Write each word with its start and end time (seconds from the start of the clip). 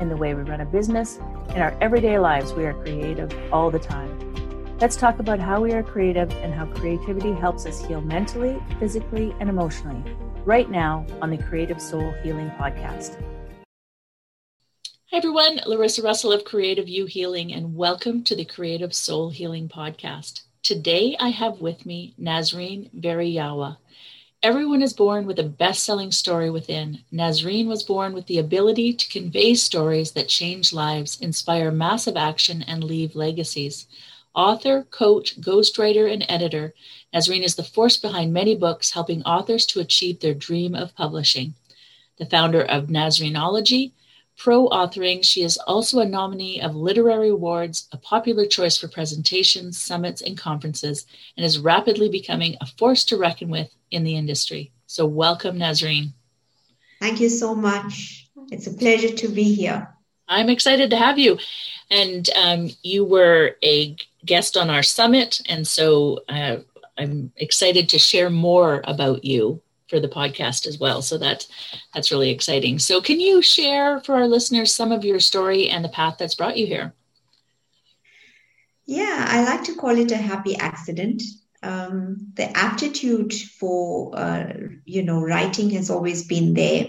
in 0.00 0.08
the 0.08 0.16
way 0.16 0.34
we 0.34 0.42
run 0.42 0.60
a 0.60 0.66
business, 0.66 1.18
in 1.50 1.62
our 1.62 1.76
everyday 1.80 2.18
lives, 2.18 2.52
we 2.52 2.66
are 2.66 2.74
creative 2.74 3.32
all 3.52 3.70
the 3.70 3.78
time. 3.78 4.78
Let's 4.80 4.96
talk 4.96 5.18
about 5.18 5.40
how 5.40 5.60
we 5.60 5.72
are 5.72 5.82
creative 5.82 6.30
and 6.36 6.54
how 6.54 6.66
creativity 6.66 7.32
helps 7.32 7.66
us 7.66 7.84
heal 7.84 8.00
mentally, 8.00 8.62
physically, 8.78 9.34
and 9.40 9.48
emotionally 9.48 10.02
right 10.44 10.70
now 10.70 11.04
on 11.20 11.30
the 11.30 11.38
Creative 11.38 11.82
Soul 11.82 12.14
Healing 12.22 12.50
Podcast. 12.50 13.20
Hi, 15.10 15.16
everyone. 15.16 15.60
Larissa 15.66 16.02
Russell 16.02 16.32
of 16.32 16.44
CreativeU 16.44 17.08
Healing, 17.08 17.52
and 17.52 17.74
welcome 17.74 18.22
to 18.24 18.36
the 18.36 18.44
Creative 18.44 18.94
Soul 18.94 19.30
Healing 19.30 19.68
Podcast. 19.68 20.42
Today, 20.62 21.16
I 21.18 21.30
have 21.30 21.60
with 21.60 21.84
me 21.84 22.14
Nasreen 22.20 22.90
Variyawa. 23.00 23.78
Everyone 24.40 24.82
is 24.82 24.92
born 24.92 25.26
with 25.26 25.40
a 25.40 25.42
best 25.42 25.82
selling 25.82 26.12
story 26.12 26.48
within. 26.48 27.00
Nasreen 27.12 27.66
was 27.66 27.82
born 27.82 28.12
with 28.12 28.26
the 28.26 28.38
ability 28.38 28.92
to 28.92 29.08
convey 29.08 29.54
stories 29.54 30.12
that 30.12 30.28
change 30.28 30.72
lives, 30.72 31.20
inspire 31.20 31.72
massive 31.72 32.16
action, 32.16 32.62
and 32.62 32.84
leave 32.84 33.16
legacies. 33.16 33.88
Author, 34.36 34.84
coach, 34.92 35.40
ghostwriter, 35.40 36.08
and 36.12 36.24
editor, 36.28 36.72
Nasreen 37.12 37.42
is 37.42 37.56
the 37.56 37.64
force 37.64 37.96
behind 37.96 38.32
many 38.32 38.54
books, 38.54 38.92
helping 38.92 39.24
authors 39.24 39.66
to 39.66 39.80
achieve 39.80 40.20
their 40.20 40.34
dream 40.34 40.72
of 40.72 40.94
publishing. 40.94 41.54
The 42.18 42.26
founder 42.26 42.62
of 42.62 42.86
Nasreeniology, 42.86 43.90
pro 44.38 44.68
authoring, 44.68 45.22
she 45.22 45.42
is 45.42 45.58
also 45.58 45.98
a 45.98 46.06
nominee 46.06 46.60
of 46.62 46.74
literary 46.74 47.28
awards, 47.28 47.88
a 47.92 47.98
popular 47.98 48.46
choice 48.46 48.78
for 48.78 48.88
presentations, 48.88 49.76
summits, 49.76 50.22
and 50.22 50.38
conferences, 50.38 51.06
and 51.36 51.44
is 51.44 51.58
rapidly 51.58 52.08
becoming 52.08 52.56
a 52.60 52.66
force 52.66 53.04
to 53.04 53.18
reckon 53.18 53.50
with 53.50 53.68
in 53.90 54.04
the 54.04 54.16
industry. 54.16 54.70
So, 54.86 55.04
welcome, 55.06 55.58
Nasreen. 55.58 56.12
Thank 57.00 57.20
you 57.20 57.28
so 57.28 57.54
much. 57.54 58.28
It's 58.50 58.66
a 58.66 58.72
pleasure 58.72 59.14
to 59.14 59.28
be 59.28 59.54
here. 59.54 59.88
I'm 60.28 60.48
excited 60.48 60.90
to 60.90 60.96
have 60.96 61.18
you. 61.18 61.38
And 61.90 62.28
um, 62.36 62.70
you 62.82 63.04
were 63.04 63.56
a 63.62 63.96
guest 64.24 64.56
on 64.56 64.70
our 64.70 64.82
summit. 64.82 65.40
And 65.46 65.66
so 65.66 66.20
uh, 66.28 66.58
I'm 66.96 67.32
excited 67.36 67.88
to 67.90 67.98
share 67.98 68.30
more 68.30 68.82
about 68.84 69.24
you 69.24 69.62
for 69.88 70.00
the 70.00 70.08
podcast 70.08 70.66
as 70.66 70.78
well. 70.78 71.02
So 71.02 71.18
that 71.18 71.46
that's 71.94 72.10
really 72.10 72.30
exciting. 72.30 72.78
So 72.78 73.00
can 73.00 73.20
you 73.20 73.42
share 73.42 74.00
for 74.00 74.14
our 74.16 74.28
listeners 74.28 74.74
some 74.74 74.92
of 74.92 75.04
your 75.04 75.20
story 75.20 75.68
and 75.68 75.84
the 75.84 75.88
path 75.88 76.16
that's 76.18 76.34
brought 76.34 76.56
you 76.56 76.66
here? 76.66 76.92
Yeah, 78.86 79.26
I 79.28 79.44
like 79.44 79.64
to 79.64 79.74
call 79.74 79.98
it 79.98 80.12
a 80.12 80.16
happy 80.16 80.56
accident 80.56 81.22
um, 81.62 82.32
the 82.34 82.56
aptitude 82.56 83.32
for 83.32 84.16
uh, 84.16 84.52
you 84.84 85.02
know 85.02 85.20
writing 85.20 85.70
has 85.70 85.90
always 85.90 86.26
been 86.26 86.54
there 86.54 86.86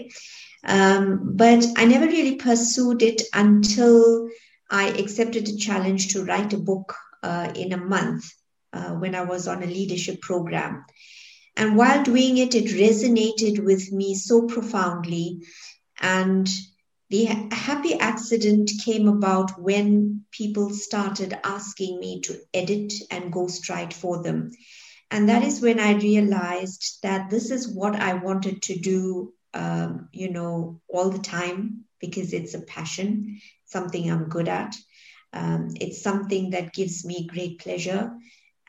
um, 0.64 1.36
but 1.36 1.64
i 1.76 1.84
never 1.84 2.06
really 2.06 2.36
pursued 2.36 3.02
it 3.02 3.22
until 3.34 4.28
i 4.70 4.88
accepted 4.90 5.46
the 5.46 5.56
challenge 5.56 6.12
to 6.12 6.24
write 6.24 6.52
a 6.52 6.58
book 6.58 6.94
uh, 7.22 7.52
in 7.54 7.72
a 7.72 7.76
month 7.76 8.24
uh, 8.72 8.90
when 8.90 9.14
i 9.14 9.22
was 9.22 9.48
on 9.48 9.62
a 9.62 9.66
leadership 9.66 10.20
program 10.20 10.84
and 11.60 11.76
while 11.76 12.02
doing 12.02 12.38
it 12.38 12.54
it 12.54 12.66
resonated 12.66 13.62
with 13.62 13.92
me 13.92 14.14
so 14.14 14.46
profoundly 14.46 15.42
and 16.00 16.48
the 17.10 17.24
happy 17.52 17.94
accident 17.94 18.70
came 18.84 19.08
about 19.08 19.60
when 19.60 20.24
people 20.30 20.70
started 20.70 21.36
asking 21.44 21.98
me 21.98 22.20
to 22.20 22.38
edit 22.54 22.94
and 23.10 23.32
ghostwrite 23.32 23.92
for 23.92 24.22
them. 24.22 24.52
And 25.10 25.28
that 25.28 25.42
is 25.42 25.60
when 25.60 25.80
I 25.80 25.94
realized 25.94 26.98
that 27.02 27.28
this 27.28 27.50
is 27.50 27.66
what 27.66 27.96
I 27.96 28.14
wanted 28.14 28.62
to 28.62 28.78
do, 28.78 29.34
um, 29.52 30.08
you 30.12 30.30
know, 30.30 30.80
all 30.88 31.10
the 31.10 31.18
time 31.18 31.84
because 32.00 32.32
it's 32.32 32.54
a 32.54 32.62
passion, 32.62 33.40
something 33.66 34.08
I'm 34.08 34.28
good 34.28 34.48
at. 34.48 34.76
Um, 35.32 35.70
it's 35.80 36.00
something 36.00 36.50
that 36.50 36.72
gives 36.72 37.04
me 37.04 37.26
great 37.26 37.58
pleasure. 37.58 38.12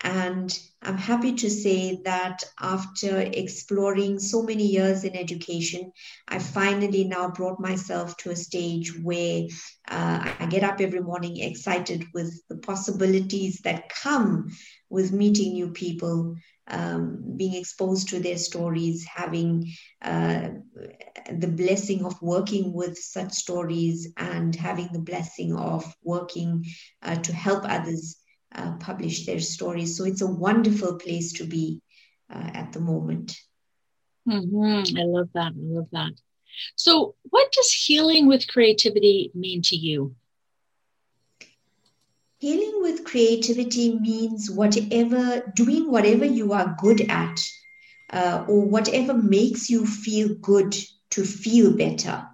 And 0.04 0.58
I'm 0.82 0.98
happy 0.98 1.34
to 1.34 1.50
say 1.50 2.02
that 2.06 2.44
after 2.60 3.20
exploring 3.20 4.20
so 4.20 4.42
many 4.42 4.66
years 4.66 5.04
in 5.04 5.16
education, 5.16 5.92
I 6.28 6.40
finally 6.40 7.04
now 7.04 7.30
brought 7.30 7.60
myself 7.60 8.18
to 8.18 8.32
a 8.32 8.36
stage 8.36 8.98
where 9.04 9.44
uh, 9.88 10.34
I 10.40 10.46
get 10.48 10.64
up 10.64 10.82
every 10.82 11.02
morning 11.02 11.40
excited 11.40 12.06
with 12.16 12.42
the 12.50 12.58
possibilities 12.58 13.60
that 13.64 13.90
come 13.90 14.50
with 14.90 15.12
meeting 15.14 15.54
new 15.54 15.70
people, 15.70 16.36
um, 16.68 17.36
being 17.38 17.54
exposed 17.54 18.10
to 18.10 18.20
their 18.20 18.38
stories, 18.38 19.06
having 19.06 19.72
uh, 20.02 20.50
the 21.32 21.48
blessing 21.48 22.06
of 22.06 22.20
working 22.24 22.74
with 22.74 22.98
such 22.98 23.34
stories, 23.34 24.12
and 24.18 24.56
having 24.56 24.90
the 24.94 25.00
blessing 25.00 25.56
of 25.56 25.86
working 26.04 26.66
uh, 27.04 27.16
to 27.18 27.34
help 27.34 27.66
others 27.66 28.18
uh, 28.54 28.74
publish 28.80 29.26
their 29.26 29.40
stories. 29.40 29.98
So 29.98 30.06
it's 30.06 30.22
a 30.22 30.28
wonderful 30.28 30.96
place 30.96 31.34
to 31.34 31.46
be 31.46 31.82
uh, 32.34 32.50
at 32.54 32.74
the 32.74 32.80
moment. 32.80 33.38
Mm-hmm. 34.28 34.98
I 34.98 35.04
love 35.04 35.30
that. 35.34 35.54
I 35.54 35.78
love 35.78 35.88
that. 35.92 36.14
So, 36.76 37.16
what 37.30 37.52
does 37.52 37.72
healing 37.72 38.28
with 38.28 38.48
creativity 38.48 39.32
mean 39.34 39.62
to 39.64 39.76
you? 39.76 40.16
Healing 42.40 42.82
with 42.82 43.04
creativity 43.04 43.98
means 44.00 44.50
whatever, 44.50 45.52
doing 45.56 45.92
whatever 45.92 46.26
you 46.26 46.54
are 46.54 46.76
good 46.80 47.02
at, 47.02 47.40
uh, 48.12 48.46
or 48.48 48.66
whatever 48.66 49.14
makes 49.14 49.70
you 49.70 49.86
feel 49.86 50.36
good 50.36 50.76
to 51.12 51.24
feel 51.24 51.76
better. 51.76 52.28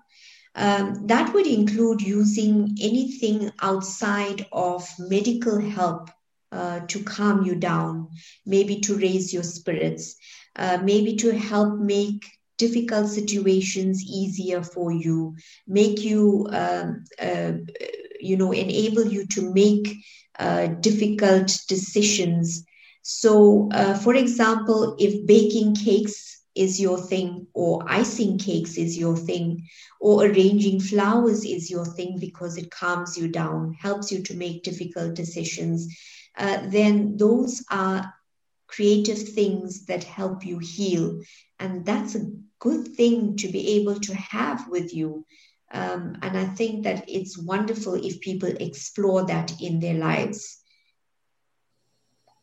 Um, 0.58 1.06
that 1.06 1.34
would 1.34 1.46
include 1.46 2.02
using 2.02 2.76
anything 2.82 3.52
outside 3.62 4.48
of 4.52 4.88
medical 4.98 5.62
help 5.62 6.10
uh, 6.52 6.80
to 6.88 7.04
calm 7.04 7.44
you 7.44 7.56
down, 7.56 8.08
maybe 8.46 8.80
to 8.82 8.98
raise 8.98 9.34
your 9.34 9.44
spirits, 9.44 10.16
uh, 10.56 10.80
maybe 10.84 11.16
to 11.18 11.38
help 11.38 11.78
make 11.78 12.26
difficult 12.58 13.08
situations 13.08 14.04
easier 14.04 14.64
for 14.64 14.92
you, 14.92 15.36
make 15.68 16.04
you, 16.04 16.48
um, 16.52 17.04
uh, 17.22 17.52
you 18.20 18.36
know, 18.36 18.52
enable 18.52 19.06
you 19.06 19.28
to 19.28 19.54
make 19.54 19.96
uh, 20.40 20.68
difficult 20.82 21.56
decisions. 21.68 22.66
So, 23.04 23.70
uh, 23.72 23.94
for 23.94 24.16
example, 24.16 24.96
if 24.98 25.28
baking 25.28 25.76
cakes 25.76 26.37
is 26.58 26.80
your 26.80 26.98
thing, 26.98 27.48
or 27.54 27.84
icing 27.88 28.38
cakes 28.38 28.78
is 28.78 28.98
your 28.98 29.16
thing, 29.16 29.68
or 30.00 30.26
arranging 30.26 30.80
flowers 30.80 31.46
is 31.46 31.70
your 31.70 31.86
thing 31.86 32.18
because 32.20 32.58
it 32.58 32.72
calms 32.72 33.18
you 33.18 33.28
down, 33.28 33.74
helps 33.80 34.12
you 34.12 34.24
to 34.24 34.36
make 34.36 34.64
difficult 34.64 35.16
decisions, 35.16 35.88
uh, 36.38 36.58
then 36.68 37.18
those 37.18 37.64
are 37.72 38.14
creative 38.68 39.18
things 39.30 39.86
that 39.86 40.04
help 40.04 40.46
you 40.46 40.60
heal. 40.60 41.22
And 41.60 41.86
that's 41.86 42.16
a 42.16 42.32
good 42.60 42.96
thing 42.96 43.38
to 43.38 43.48
be 43.48 43.80
able 43.80 44.00
to 44.02 44.16
have 44.16 44.68
with 44.70 44.94
you. 44.94 45.26
Um, 45.72 46.18
and 46.22 46.38
I 46.38 46.46
think 46.46 46.84
that 46.84 47.06
it's 47.08 47.38
wonderful 47.38 47.96
if 47.96 48.22
people 48.22 48.50
explore 48.50 49.26
that 49.26 49.60
in 49.62 49.80
their 49.80 49.96
lives. 49.96 50.62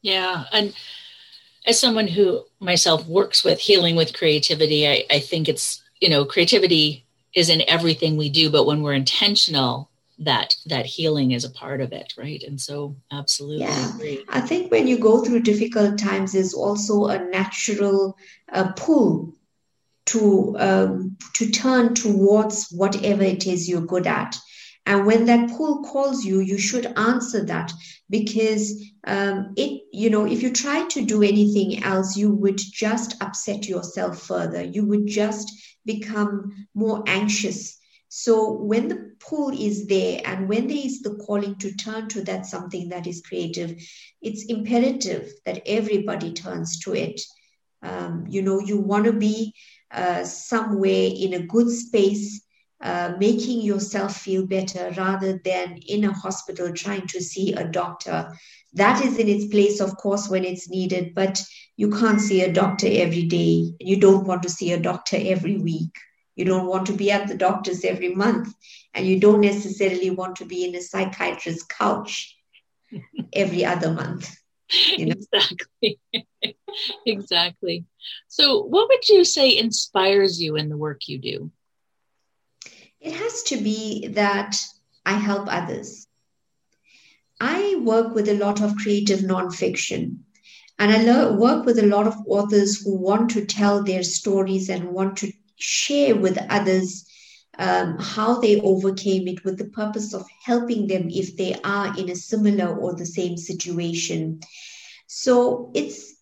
Yeah. 0.02 0.44
And 0.52 0.75
as 1.66 1.81
someone 1.81 2.08
who 2.08 2.44
myself 2.61 3.06
works 3.06 3.44
with 3.44 3.58
healing 3.58 3.96
with 3.96 4.16
creativity, 4.16 4.88
I, 4.88 5.05
I 5.11 5.19
think 5.19 5.49
it's, 5.49 5.82
you 6.00 6.08
know, 6.08 6.25
creativity 6.25 7.05
is 7.34 7.49
in 7.49 7.62
everything 7.69 8.16
we 8.16 8.28
do, 8.28 8.50
but 8.50 8.66
when 8.66 8.82
we're 8.82 8.93
intentional, 8.94 9.90
that 10.19 10.55
that 10.66 10.87
healing 10.87 11.32
is 11.32 11.44
a 11.44 11.50
part 11.50 11.81
of 11.81 11.93
it 11.93 12.12
right? 12.16 12.43
And 12.46 12.61
so 12.61 12.96
absolutely 13.11 13.64
yeah. 13.66 14.16
i 14.28 14.40
think 14.40 14.70
when 14.70 14.87
you 14.87 14.99
go 14.99 15.25
through 15.25 15.40
difficult 15.40 15.99
times 15.99 16.32
there's 16.32 16.55
also 16.55 17.06
a 17.06 17.19
natural 17.19 18.17
uh, 18.52 18.72
pull 18.72 19.34
to 20.06 20.55
um, 20.58 21.17
to 21.34 21.50
turn 21.50 21.94
towards 21.94 22.69
whatever 22.70 23.22
it 23.22 23.46
is 23.46 23.69
you're 23.69 23.81
good 23.81 24.06
at 24.06 24.37
and 24.86 25.06
when 25.06 25.26
that 25.26 25.50
pull 25.50 25.82
calls 25.82 26.25
you, 26.25 26.40
you 26.40 26.58
should 26.58 26.86
answer 26.98 27.44
that 27.44 27.72
because 28.10 28.90
um, 29.06 29.54
it, 29.56 29.82
you 29.92 30.10
know, 30.10 30.26
if 30.26 30.42
you 30.42 30.52
try 30.52 30.86
to 30.88 31.04
do 31.04 31.22
anything 31.22 31.82
else, 31.82 32.16
you 32.16 32.31
would 32.31 32.58
just 32.58 33.20
upset 33.22 33.66
yourself 33.66 34.20
further. 34.22 34.62
You 34.62 34.86
would 34.86 35.06
just 35.06 35.50
become 35.86 36.66
more 36.75 37.02
anxious. 37.06 37.78
So 38.08 38.52
when 38.52 38.88
the 38.88 39.12
pull 39.19 39.50
is 39.50 39.86
there 39.86 40.20
and 40.25 40.48
when 40.48 40.69
there 40.69 40.76
is 40.76 41.00
the 41.02 41.16
calling 41.16 41.56
to 41.56 41.75
turn 41.75 42.08
to 42.08 42.22
that 42.25 42.46
something 42.46 42.90
that 42.90 43.06
is 43.06 43.22
creative, 43.22 43.75
it's 44.22 44.44
imperative 44.46 45.32
that 45.46 45.62
everybody 45.66 46.32
turns 46.32 46.78
to 46.81 46.94
it. 46.94 47.20
Um, 47.82 48.26
you 48.28 48.42
know, 48.42 48.60
you 48.60 48.78
want 48.78 49.06
to 49.06 49.12
be 49.12 49.54
uh, 49.90 50.25
somewhere 50.25 51.10
in 51.14 51.34
a 51.34 51.46
good 51.46 51.70
space, 51.70 52.44
uh, 52.84 53.14
making 53.19 53.62
yourself 53.62 54.14
feel 54.14 54.46
better 54.46 54.92
rather 54.98 55.40
than 55.42 55.78
in 55.88 56.04
a 56.04 56.12
hospital 56.12 56.70
trying 56.70 57.06
to 57.06 57.22
see 57.22 57.54
a 57.54 57.64
doctor. 57.64 58.31
That 58.75 59.02
is 59.02 59.19
in 59.19 59.26
its 59.26 59.46
place, 59.46 59.81
of 59.81 59.96
course, 59.96 60.28
when 60.28 60.44
it's 60.44 60.69
needed, 60.69 61.14
but 61.14 61.42
you 61.78 61.90
can't 61.90 62.20
see 62.20 62.42
a 62.42 62.52
doctor 62.52 62.86
every 62.90 63.25
day. 63.25 63.72
You 63.81 63.96
don't 63.96 64.26
want 64.26 64.42
to 64.42 64.50
see 64.50 64.72
a 64.72 64.78
doctor 64.78 65.16
every 65.19 65.56
week. 65.56 65.96
You 66.36 66.44
don't 66.44 66.66
want 66.66 66.84
to 66.86 66.92
be 66.92 67.10
at 67.10 67.26
the 67.26 67.36
doctor's 67.36 67.84
every 67.84 68.14
month, 68.14 68.52
and 68.92 69.06
you 69.06 69.19
don't 69.19 69.40
necessarily 69.40 70.10
want 70.10 70.36
to 70.36 70.44
be 70.44 70.66
in 70.66 70.75
a 70.75 70.82
psychiatrist's 70.82 71.62
couch 71.62 72.36
every 73.32 73.64
other 73.64 73.92
month. 73.92 74.36
You 74.98 75.06
know? 75.06 75.14
Exactly. 75.32 76.00
exactly. 77.06 77.84
So, 78.28 78.62
what 78.62 78.88
would 78.88 79.08
you 79.08 79.25
say 79.25 79.56
inspires 79.56 80.42
you 80.42 80.56
in 80.56 80.69
the 80.69 80.76
work 80.76 81.08
you 81.08 81.19
do? 81.19 81.50
It 83.05 83.12
has 83.12 83.43
to 83.45 83.59
be 83.59 84.09
that 84.09 84.56
I 85.06 85.12
help 85.19 85.47
others. 85.49 86.09
I 87.41 87.77
work 87.85 88.15
with 88.15 88.29
a 88.29 88.35
lot 88.39 88.62
of 88.62 88.77
creative 88.77 89.21
nonfiction, 89.21 90.21
and 90.79 90.91
I 90.91 91.03
lo- 91.03 91.37
work 91.37 91.67
with 91.67 91.79
a 91.79 91.87
lot 91.87 92.06
of 92.06 92.17
authors 92.27 92.83
who 92.83 92.97
want 92.97 93.31
to 93.33 93.45
tell 93.45 93.85
their 93.85 94.03
stories 94.03 94.71
and 94.71 94.89
want 94.89 95.19
to 95.19 95.33
share 95.56 96.17
with 96.17 96.39
others 96.49 97.05
um, 97.59 97.99
how 98.01 98.41
they 98.41 98.61
overcame 98.61 99.29
it 99.29 99.45
with 99.45 99.59
the 99.59 99.67
purpose 99.69 100.15
of 100.15 100.25
helping 100.45 100.87
them 100.87 101.09
if 101.11 101.37
they 101.37 101.55
are 101.62 101.97
in 101.99 102.11
a 102.11 102.17
similar 102.17 102.75
or 102.75 102.95
the 102.95 103.06
same 103.06 103.37
situation. 103.37 104.41
So 105.06 105.71
it's, 105.75 106.13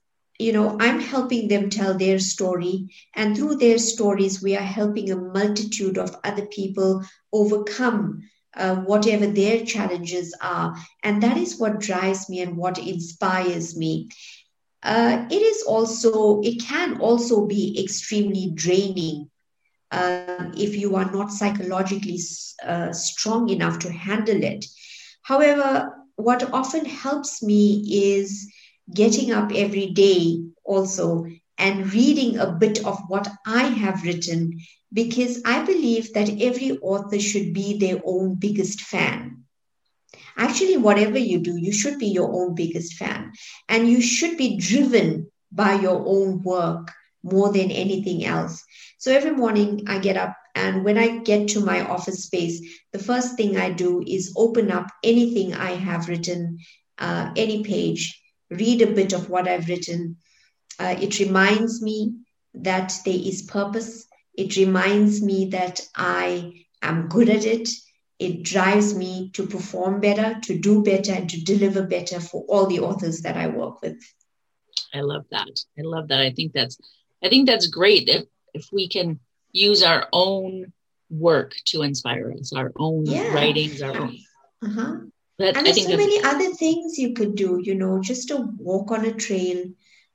you 0.42 0.52
know, 0.52 0.76
I'm 0.80 1.00
helping 1.00 1.48
them 1.48 1.70
tell 1.70 1.96
their 1.98 2.18
story. 2.18 2.88
And 3.14 3.36
through 3.36 3.56
their 3.56 3.78
stories, 3.78 4.42
we 4.42 4.56
are 4.56 4.62
helping 4.78 5.10
a 5.10 5.16
multitude 5.16 5.98
of 5.98 6.16
other 6.24 6.46
people 6.46 7.02
overcome 7.32 8.22
uh, 8.56 8.76
whatever 8.76 9.26
their 9.26 9.64
challenges 9.64 10.34
are. 10.42 10.74
And 11.04 11.22
that 11.22 11.36
is 11.38 11.58
what 11.60 11.80
drives 11.80 12.28
me 12.30 12.40
and 12.40 12.56
what 12.56 12.78
inspires 12.78 13.76
me. 13.76 14.08
Uh, 14.82 15.26
it 15.30 15.42
is 15.42 15.62
also, 15.62 16.40
it 16.42 16.60
can 16.62 16.98
also 17.00 17.46
be 17.46 17.76
extremely 17.82 18.52
draining 18.54 19.28
um, 19.92 20.52
if 20.56 20.76
you 20.76 20.94
are 20.96 21.10
not 21.12 21.30
psychologically 21.32 22.18
uh, 22.66 22.92
strong 22.92 23.48
enough 23.48 23.78
to 23.80 23.92
handle 23.92 24.42
it. 24.42 24.66
However, 25.22 25.92
what 26.16 26.52
often 26.52 26.84
helps 26.86 27.42
me 27.42 27.84
is 27.90 28.50
getting 28.92 29.30
up 29.32 29.50
every 29.54 29.86
day 29.86 30.42
also 30.64 31.26
and 31.58 31.92
reading 31.92 32.38
a 32.38 32.50
bit 32.52 32.84
of 32.84 32.98
what 33.08 33.28
I 33.46 33.64
have 33.64 34.02
written 34.04 34.58
because 34.92 35.42
I 35.44 35.64
believe 35.64 36.12
that 36.14 36.40
every 36.40 36.78
author 36.80 37.18
should 37.18 37.52
be 37.52 37.78
their 37.78 38.00
own 38.04 38.36
biggest 38.38 38.80
fan. 38.80 39.44
Actually, 40.36 40.76
whatever 40.76 41.18
you 41.18 41.38
do, 41.40 41.56
you 41.56 41.72
should 41.72 41.98
be 41.98 42.06
your 42.06 42.32
own 42.32 42.54
biggest 42.54 42.94
fan 42.94 43.32
and 43.68 43.88
you 43.88 44.00
should 44.00 44.36
be 44.36 44.56
driven 44.56 45.26
by 45.50 45.74
your 45.74 46.02
own 46.06 46.42
work 46.42 46.92
more 47.22 47.52
than 47.52 47.70
anything 47.70 48.24
else. 48.24 48.62
So 48.98 49.12
every 49.12 49.32
morning 49.32 49.82
I 49.86 49.98
get 49.98 50.16
up, 50.16 50.34
and 50.54 50.84
when 50.84 50.98
I 50.98 51.18
get 51.18 51.48
to 51.48 51.60
my 51.60 51.80
office 51.86 52.24
space, 52.24 52.60
the 52.92 52.98
first 52.98 53.36
thing 53.36 53.56
I 53.56 53.70
do 53.70 54.02
is 54.06 54.32
open 54.36 54.70
up 54.70 54.86
anything 55.02 55.54
I 55.54 55.72
have 55.72 56.08
written, 56.08 56.58
uh, 56.98 57.30
any 57.36 57.62
page, 57.64 58.21
read 58.56 58.82
a 58.82 58.92
bit 58.92 59.12
of 59.12 59.28
what 59.28 59.48
I've 59.48 59.68
written. 59.68 60.16
Uh, 60.78 60.96
it 61.00 61.18
reminds 61.18 61.82
me 61.82 62.14
that 62.54 62.94
there 63.04 63.14
is 63.14 63.42
purpose. 63.42 64.06
It 64.34 64.56
reminds 64.56 65.22
me 65.22 65.46
that 65.50 65.80
I 65.94 66.64
am 66.80 67.08
good 67.08 67.28
at 67.28 67.44
it. 67.44 67.68
It 68.18 68.42
drives 68.42 68.94
me 68.94 69.30
to 69.34 69.46
perform 69.46 70.00
better, 70.00 70.38
to 70.42 70.58
do 70.58 70.82
better, 70.82 71.12
and 71.12 71.28
to 71.30 71.42
deliver 71.42 71.82
better 71.82 72.20
for 72.20 72.44
all 72.48 72.66
the 72.66 72.80
authors 72.80 73.22
that 73.22 73.36
I 73.36 73.48
work 73.48 73.82
with. 73.82 73.98
I 74.94 75.00
love 75.00 75.24
that. 75.30 75.48
I 75.78 75.82
love 75.82 76.08
that. 76.08 76.20
I 76.20 76.30
think 76.30 76.52
that's 76.52 76.78
I 77.22 77.28
think 77.28 77.46
that's 77.46 77.66
great 77.66 78.08
if 78.08 78.24
if 78.54 78.68
we 78.72 78.88
can 78.88 79.20
use 79.52 79.82
our 79.82 80.08
own 80.12 80.72
work 81.10 81.54
to 81.66 81.82
inspire 81.82 82.32
us, 82.32 82.52
our 82.52 82.72
own 82.76 83.06
yeah. 83.06 83.34
writings, 83.34 83.82
our 83.82 83.96
own. 83.96 84.18
Uh-huh. 84.62 84.96
And 85.38 85.66
there's 85.66 85.84
so 85.84 85.96
many 85.96 86.22
other 86.22 86.52
things 86.54 86.98
you 86.98 87.14
could 87.14 87.34
do, 87.34 87.60
you 87.62 87.74
know, 87.74 88.00
just 88.00 88.28
to 88.28 88.48
walk 88.56 88.90
on 88.90 89.04
a 89.04 89.12
trail, 89.12 89.64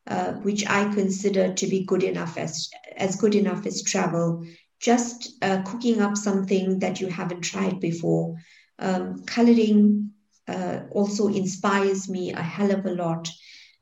uh, 0.05 0.33
which 0.33 0.65
I 0.67 0.93
consider 0.93 1.53
to 1.53 1.67
be 1.67 1.83
good 1.85 2.03
enough 2.03 2.37
as 2.37 2.69
as 2.95 3.15
good 3.15 3.35
enough 3.35 3.65
as 3.65 3.83
travel. 3.83 4.45
Just 4.79 5.33
uh, 5.41 5.63
cooking 5.63 6.01
up 6.01 6.15
something 6.15 6.79
that 6.79 7.01
you 7.01 7.07
haven't 7.07 7.41
tried 7.41 7.79
before. 7.79 8.35
Um, 8.79 9.23
coloring 9.25 10.11
uh, 10.47 10.81
also 10.91 11.27
inspires 11.27 12.07
me 12.07 12.31
a 12.31 12.41
hell 12.41 12.71
of 12.71 12.85
a 12.85 12.91
lot 12.91 13.27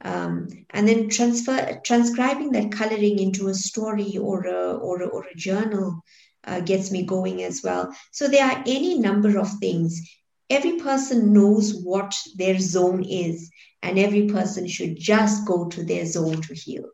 um, 0.02 0.48
and 0.72 0.88
then 0.88 1.10
transfer 1.10 1.80
transcribing 1.84 2.52
that 2.52 2.72
coloring 2.72 3.20
into 3.20 3.48
a 3.48 3.54
story 3.54 4.18
or 4.18 4.46
a 4.46 4.74
or 4.76 5.02
a, 5.02 5.08
or 5.08 5.26
a 5.26 5.36
journal 5.36 6.02
uh, 6.46 6.60
gets 6.60 6.92
me 6.92 7.04
going 7.04 7.44
as 7.44 7.62
well 7.64 7.94
so 8.12 8.28
there 8.28 8.46
are 8.46 8.64
any 8.66 8.98
number 9.00 9.38
of 9.38 9.50
things 9.60 10.02
every 10.50 10.77
person 10.77 11.33
knows 11.33 11.74
what 11.74 12.15
their 12.36 12.59
zone 12.59 13.03
is 13.03 13.51
and 13.81 14.00
every 14.00 14.27
person 14.27 14.68
should 14.68 14.97
just 14.97 15.45
go 15.45 15.68
to 15.69 15.83
their 15.83 16.06
zone 16.06 16.42
to 16.42 16.53
heal 16.53 16.89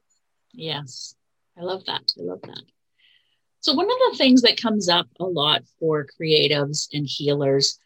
yes 0.53 1.15
i 1.57 1.61
love 1.61 1.85
that 1.85 2.11
i 2.19 2.23
love 2.23 2.41
that 2.43 2.63
so 3.59 3.73
one 3.73 3.85
of 3.85 4.11
the 4.11 4.17
things 4.17 4.41
that 4.41 4.61
comes 4.61 4.89
up 4.89 5.07
a 5.19 5.25
lot 5.25 5.63
for 5.79 6.07
creatives 6.19 6.87
and 6.93 7.05
healers 7.07 7.77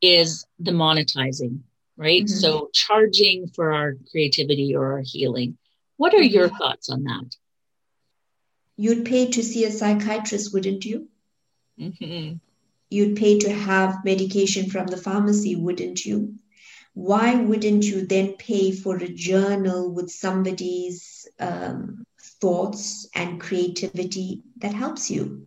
is 0.00 0.44
the 0.58 0.72
monetizing 0.72 1.60
right? 2.00 2.24
Mm-hmm. 2.24 2.34
So 2.34 2.70
charging 2.72 3.48
for 3.48 3.72
our 3.72 3.94
creativity 4.10 4.74
or 4.74 4.92
our 4.92 5.02
healing. 5.04 5.58
What 5.98 6.14
are 6.14 6.22
your 6.22 6.48
mm-hmm. 6.48 6.56
thoughts 6.56 6.88
on 6.88 7.04
that? 7.04 7.36
You'd 8.76 9.04
pay 9.04 9.30
to 9.30 9.42
see 9.42 9.66
a 9.66 9.70
psychiatrist, 9.70 10.54
wouldn't 10.54 10.86
you? 10.86 11.08
Mm-hmm. 11.78 12.36
You'd 12.90 13.16
pay 13.16 13.38
to 13.40 13.52
have 13.52 14.04
medication 14.04 14.68
from 14.70 14.88
the 14.88 14.98
pharmacy, 14.98 15.56
wouldn't 15.56 16.04
you? 16.04 16.34
Why 16.94 17.36
wouldn't 17.36 17.84
you 17.84 18.06
then 18.06 18.34
pay 18.34 18.72
for 18.72 18.96
a 18.96 19.08
journal 19.08 19.90
with 19.92 20.10
somebody's 20.10 21.26
um, 21.38 22.04
thoughts 22.40 23.08
and 23.14 23.40
creativity 23.40 24.42
that 24.58 24.74
helps 24.74 25.10
you? 25.10 25.46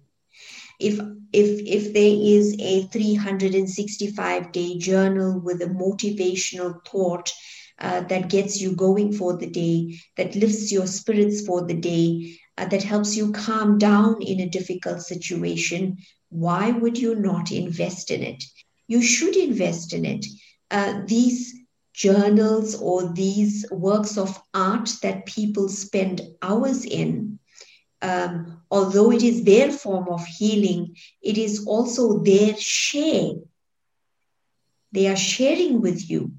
if 0.79 1.00
if 1.31 1.62
if 1.65 1.93
there 1.93 2.15
is 2.38 2.55
a 2.59 2.83
365 2.83 4.51
day 4.51 4.77
journal 4.77 5.39
with 5.39 5.62
a 5.62 5.67
motivational 5.67 6.75
thought 6.85 7.31
uh, 7.79 8.01
that 8.01 8.29
gets 8.29 8.62
you 8.62 8.75
going 8.75 9.13
for 9.13 9.38
the 9.38 9.50
day 9.50 9.95
that 10.17 10.35
lifts 10.35 10.71
your 10.71 10.88
spirits 10.88 11.45
for 11.45 11.65
the 11.65 11.73
day 11.73 12.35
uh, 12.57 12.65
that 12.65 12.83
helps 12.83 13.15
you 13.15 13.31
calm 13.31 13.77
down 13.77 14.21
in 14.21 14.39
a 14.39 14.50
difficult 14.50 15.01
situation 15.01 15.97
why 16.33 16.71
would 16.71 16.97
you 16.97 17.15
not 17.15 17.51
invest 17.51 18.11
in 18.11 18.23
it 18.23 18.43
you 18.87 19.01
should 19.01 19.35
invest 19.35 19.93
in 19.93 20.05
it 20.05 20.25
uh, 20.71 21.01
these 21.07 21.53
journals 21.93 22.75
or 22.81 23.13
these 23.13 23.65
works 23.71 24.17
of 24.17 24.41
art 24.53 24.89
that 25.01 25.25
people 25.25 25.69
spend 25.69 26.21
hours 26.41 26.85
in 26.85 27.39
um, 28.03 28.61
although 28.69 29.11
it 29.11 29.23
is 29.23 29.43
their 29.43 29.71
form 29.71 30.09
of 30.09 30.25
healing, 30.25 30.95
it 31.21 31.37
is 31.37 31.65
also 31.65 32.19
their 32.19 32.55
share. 32.57 33.33
They 34.91 35.07
are 35.07 35.15
sharing 35.15 35.81
with 35.81 36.09
you. 36.09 36.33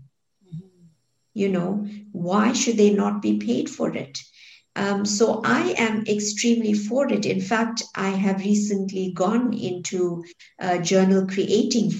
Mm-hmm. 0.46 0.84
You 1.32 1.48
know, 1.48 1.88
why 2.12 2.52
should 2.52 2.76
they 2.76 2.92
not 2.92 3.22
be 3.22 3.38
paid 3.38 3.70
for 3.70 3.96
it? 3.96 4.18
Um, 4.76 5.04
so 5.04 5.40
I 5.44 5.74
am 5.78 6.04
extremely 6.06 6.74
for 6.74 7.12
it. 7.12 7.26
In 7.26 7.40
fact, 7.40 7.84
I 7.94 8.08
have 8.10 8.40
recently 8.40 9.12
gone 9.12 9.52
into 9.54 10.24
uh, 10.60 10.78
journal 10.78 11.26
creating, 11.26 11.92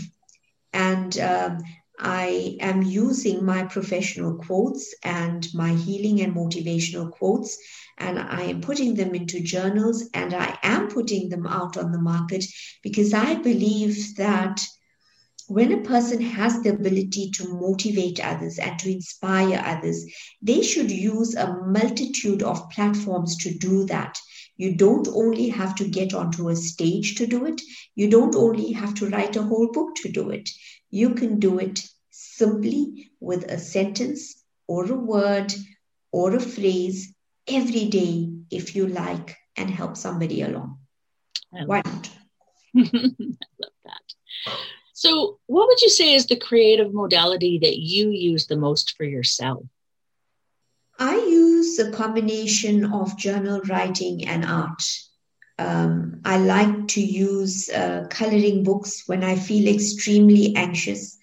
and 0.73 1.16
um, 1.19 1.62
I 1.99 2.57
am 2.61 2.83
using 2.83 3.45
my 3.45 3.64
professional 3.64 4.35
quotes 4.35 4.95
and 5.04 5.47
my 5.54 5.75
healing 5.75 6.21
and 6.21 6.35
motivational 6.35 7.11
quotes, 7.12 7.57
and 7.99 8.19
I 8.19 8.43
am 8.43 8.61
putting 8.61 8.95
them 8.95 9.14
into 9.14 9.40
journals 9.40 10.09
and 10.12 10.35
I 10.35 10.59
am 10.64 10.88
putting 10.88 11.28
them 11.28 11.47
out 11.47 11.76
on 11.76 11.93
the 11.93 12.00
market 12.00 12.45
because 12.83 13.14
I 13.14 13.37
believe 13.37 14.16
that 14.16 14.66
when 15.46 15.72
a 15.72 15.82
person 15.82 16.20
has 16.20 16.60
the 16.62 16.70
ability 16.70 17.30
to 17.32 17.48
motivate 17.48 18.24
others 18.24 18.58
and 18.58 18.78
to 18.80 18.90
inspire 18.90 19.62
others, 19.64 20.04
they 20.42 20.62
should 20.62 20.90
use 20.90 21.34
a 21.34 21.52
multitude 21.66 22.42
of 22.42 22.70
platforms 22.70 23.36
to 23.38 23.54
do 23.58 23.84
that 23.86 24.18
You 24.56 24.74
don't 24.76 25.08
only 25.08 25.48
have 25.48 25.74
to 25.76 25.88
get 25.88 26.14
onto 26.14 26.48
a 26.48 26.56
stage 26.56 27.16
to 27.16 27.26
do 27.26 27.44
it. 27.46 27.60
You 27.94 28.08
don't 28.10 28.34
only 28.36 28.72
have 28.72 28.94
to 28.94 29.08
write 29.08 29.36
a 29.36 29.42
whole 29.42 29.70
book 29.72 29.94
to 29.96 30.08
do 30.10 30.30
it. 30.30 30.48
You 30.90 31.14
can 31.14 31.38
do 31.40 31.58
it 31.58 31.80
simply 32.10 33.10
with 33.20 33.44
a 33.50 33.58
sentence 33.58 34.42
or 34.66 34.84
a 34.90 34.94
word 34.94 35.52
or 36.12 36.34
a 36.34 36.40
phrase 36.40 37.14
every 37.48 37.86
day 37.86 38.30
if 38.50 38.76
you 38.76 38.86
like 38.86 39.36
and 39.56 39.70
help 39.70 39.96
somebody 39.96 40.42
along. 40.42 40.78
Why 41.64 41.82
not? 41.84 42.10
I 42.76 43.46
love 43.60 43.72
that. 43.84 44.14
So, 44.96 45.40
what 45.46 45.66
would 45.66 45.82
you 45.82 45.90
say 45.90 46.14
is 46.14 46.26
the 46.26 46.36
creative 46.36 46.94
modality 46.94 47.58
that 47.58 47.78
you 47.78 48.10
use 48.10 48.46
the 48.46 48.56
most 48.56 48.96
for 48.96 49.02
yourself? 49.02 49.64
I 51.00 51.16
use 51.16 51.76
a 51.80 51.90
combination 51.90 52.92
of 52.92 53.18
journal 53.18 53.60
writing 53.62 54.28
and 54.28 54.44
art. 54.44 54.84
Um, 55.58 56.20
I 56.24 56.38
like 56.38 56.86
to 56.88 57.00
use 57.00 57.68
uh, 57.70 58.06
coloring 58.08 58.62
books 58.62 59.02
when 59.06 59.24
I 59.24 59.34
feel 59.34 59.66
extremely 59.66 60.54
anxious, 60.54 61.18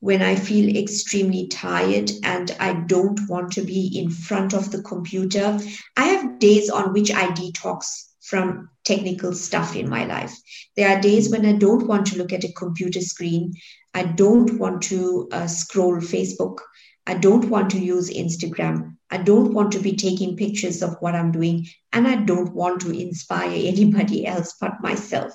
when 0.00 0.20
I 0.20 0.36
feel 0.36 0.76
extremely 0.76 1.48
tired 1.48 2.10
and 2.22 2.54
I 2.60 2.74
don't 2.74 3.20
want 3.26 3.52
to 3.52 3.62
be 3.62 3.86
in 3.98 4.10
front 4.10 4.52
of 4.52 4.70
the 4.70 4.82
computer. 4.82 5.58
I 5.96 6.04
have 6.04 6.38
days 6.38 6.68
on 6.68 6.92
which 6.92 7.10
I 7.10 7.28
detox 7.28 8.13
from 8.24 8.70
technical 8.84 9.34
stuff 9.34 9.76
in 9.76 9.88
my 9.88 10.04
life. 10.04 10.34
There 10.76 10.88
are 10.88 11.00
days 11.00 11.28
when 11.30 11.44
I 11.44 11.52
don't 11.52 11.86
want 11.86 12.06
to 12.06 12.18
look 12.18 12.32
at 12.32 12.44
a 12.44 12.52
computer 12.52 13.00
screen. 13.00 13.54
I 13.92 14.04
don't 14.04 14.58
want 14.58 14.82
to 14.84 15.28
uh, 15.30 15.46
scroll 15.46 15.96
Facebook. 15.96 16.58
I 17.06 17.14
don't 17.14 17.50
want 17.50 17.70
to 17.72 17.78
use 17.78 18.10
Instagram. 18.10 18.96
I 19.10 19.18
don't 19.18 19.52
want 19.52 19.72
to 19.72 19.78
be 19.78 19.94
taking 19.94 20.36
pictures 20.36 20.82
of 20.82 20.96
what 21.00 21.14
I'm 21.14 21.32
doing. 21.32 21.66
And 21.92 22.08
I 22.08 22.16
don't 22.16 22.54
want 22.54 22.80
to 22.82 22.98
inspire 22.98 23.50
anybody 23.52 24.26
else 24.26 24.56
but 24.60 24.80
myself. 24.80 25.32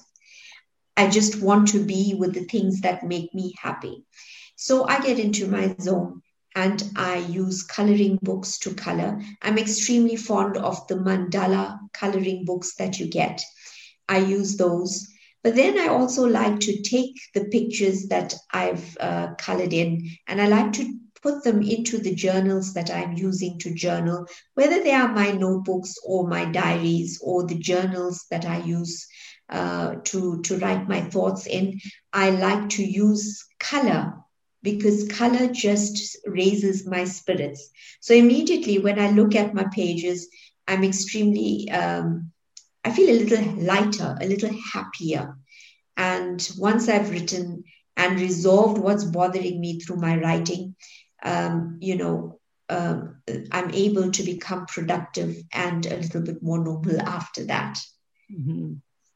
I 0.98 1.10
just 1.10 1.41
want 1.41 1.69
to 1.69 1.86
be 1.86 2.15
with 2.17 2.34
the 2.34 2.43
things 2.43 2.81
that 2.81 3.03
make 3.03 3.34
me 3.34 3.53
happy. 3.62 4.03
So 4.55 4.86
I 4.86 5.00
get 5.00 5.19
into 5.19 5.48
my 5.48 5.75
zone 5.79 6.22
and 6.56 6.84
I 6.96 7.18
use 7.18 7.63
coloring 7.63 8.20
books 8.22 8.58
to 8.60 8.74
color. 8.74 9.22
I'm 9.41 9.58
extremely 9.58 10.15
fond 10.15 10.58
of 10.58 10.86
the 10.88 10.96
mandala 10.96 11.79
coloring 11.94 12.46
books 12.46 12.75
that 12.75 13.00
you 13.00 13.08
get. 13.08 13.41
I 14.08 14.20
use 14.20 14.58
those. 14.58 15.08
But 15.44 15.56
then 15.56 15.79
I 15.79 15.88
also 15.88 16.25
like 16.25 16.60
to 16.62 16.82
take 16.82 17.15
the 17.34 17.46
pictures 17.46 18.08
that 18.08 18.34
I've 18.51 18.98
uh, 19.00 19.36
colored 19.36 19.72
in 19.72 20.10
and 20.27 20.41
I 20.41 20.48
like 20.48 20.74
to 20.74 20.94
put 21.22 21.44
them 21.44 21.62
into 21.62 21.98
the 21.98 22.15
journals 22.15 22.74
that 22.74 22.89
I'm 22.89 23.13
using 23.13 23.58
to 23.60 23.74
journal, 23.74 24.25
whether 24.56 24.84
they 24.84 24.91
are 24.91 25.13
my 25.13 25.32
notebooks 25.32 25.96
or 26.06 26.27
my 26.27 26.46
diaries 26.46 27.20
or 27.22 27.46
the 27.46 27.58
journals 27.58 28.25
that 28.32 28.46
I 28.46 28.60
use 28.60 29.08
uh, 29.50 29.96
to, 30.06 30.41
to 30.41 30.58
write 30.58 30.88
my 30.88 31.01
thoughts 31.01 31.46
in. 31.46 31.79
I 32.13 32.32
like 32.32 32.70
to 32.70 32.84
use 32.84 33.46
color 33.60 34.13
because 34.62 35.08
color 35.08 35.48
just 35.48 36.18
raises 36.25 36.86
my 36.86 37.06
spirits. 37.06 37.70
So 38.01 38.13
immediately 38.13 38.80
when 38.80 39.00
I 39.00 39.12
look 39.12 39.36
at 39.36 39.54
my 39.54 39.66
pages, 39.72 40.28
I'm 40.68 40.84
extremely, 40.84 41.70
um, 41.72 42.32
I 42.84 42.92
feel 42.92 43.10
a 43.10 43.20
little 43.20 43.63
lighter, 43.63 44.18
a 44.20 44.28
little 44.28 44.51
happier. 44.74 45.38
And 45.96 46.48
once 46.58 46.89
I've 46.89 47.10
written 47.12 47.63
and 47.98 48.20
resolved 48.20 48.78
what's 48.78 49.04
bothering 49.04 49.60
me 49.60 49.80
through 49.80 49.98
my 49.98 50.18
writing, 50.18 50.75
um, 51.24 51.78
you 51.82 51.96
know, 51.96 52.39
um, 52.70 53.22
I'm 53.51 53.72
able 53.72 54.12
to 54.12 54.24
become 54.24 54.68
productive 54.68 55.38
and 55.51 55.86
a 55.86 55.98
little 55.98 56.22
bit 56.22 56.44
more 56.44 56.63
noble 56.63 57.01
after 57.01 57.46
that. 57.46 57.80
Mm-hmm. 58.32 58.74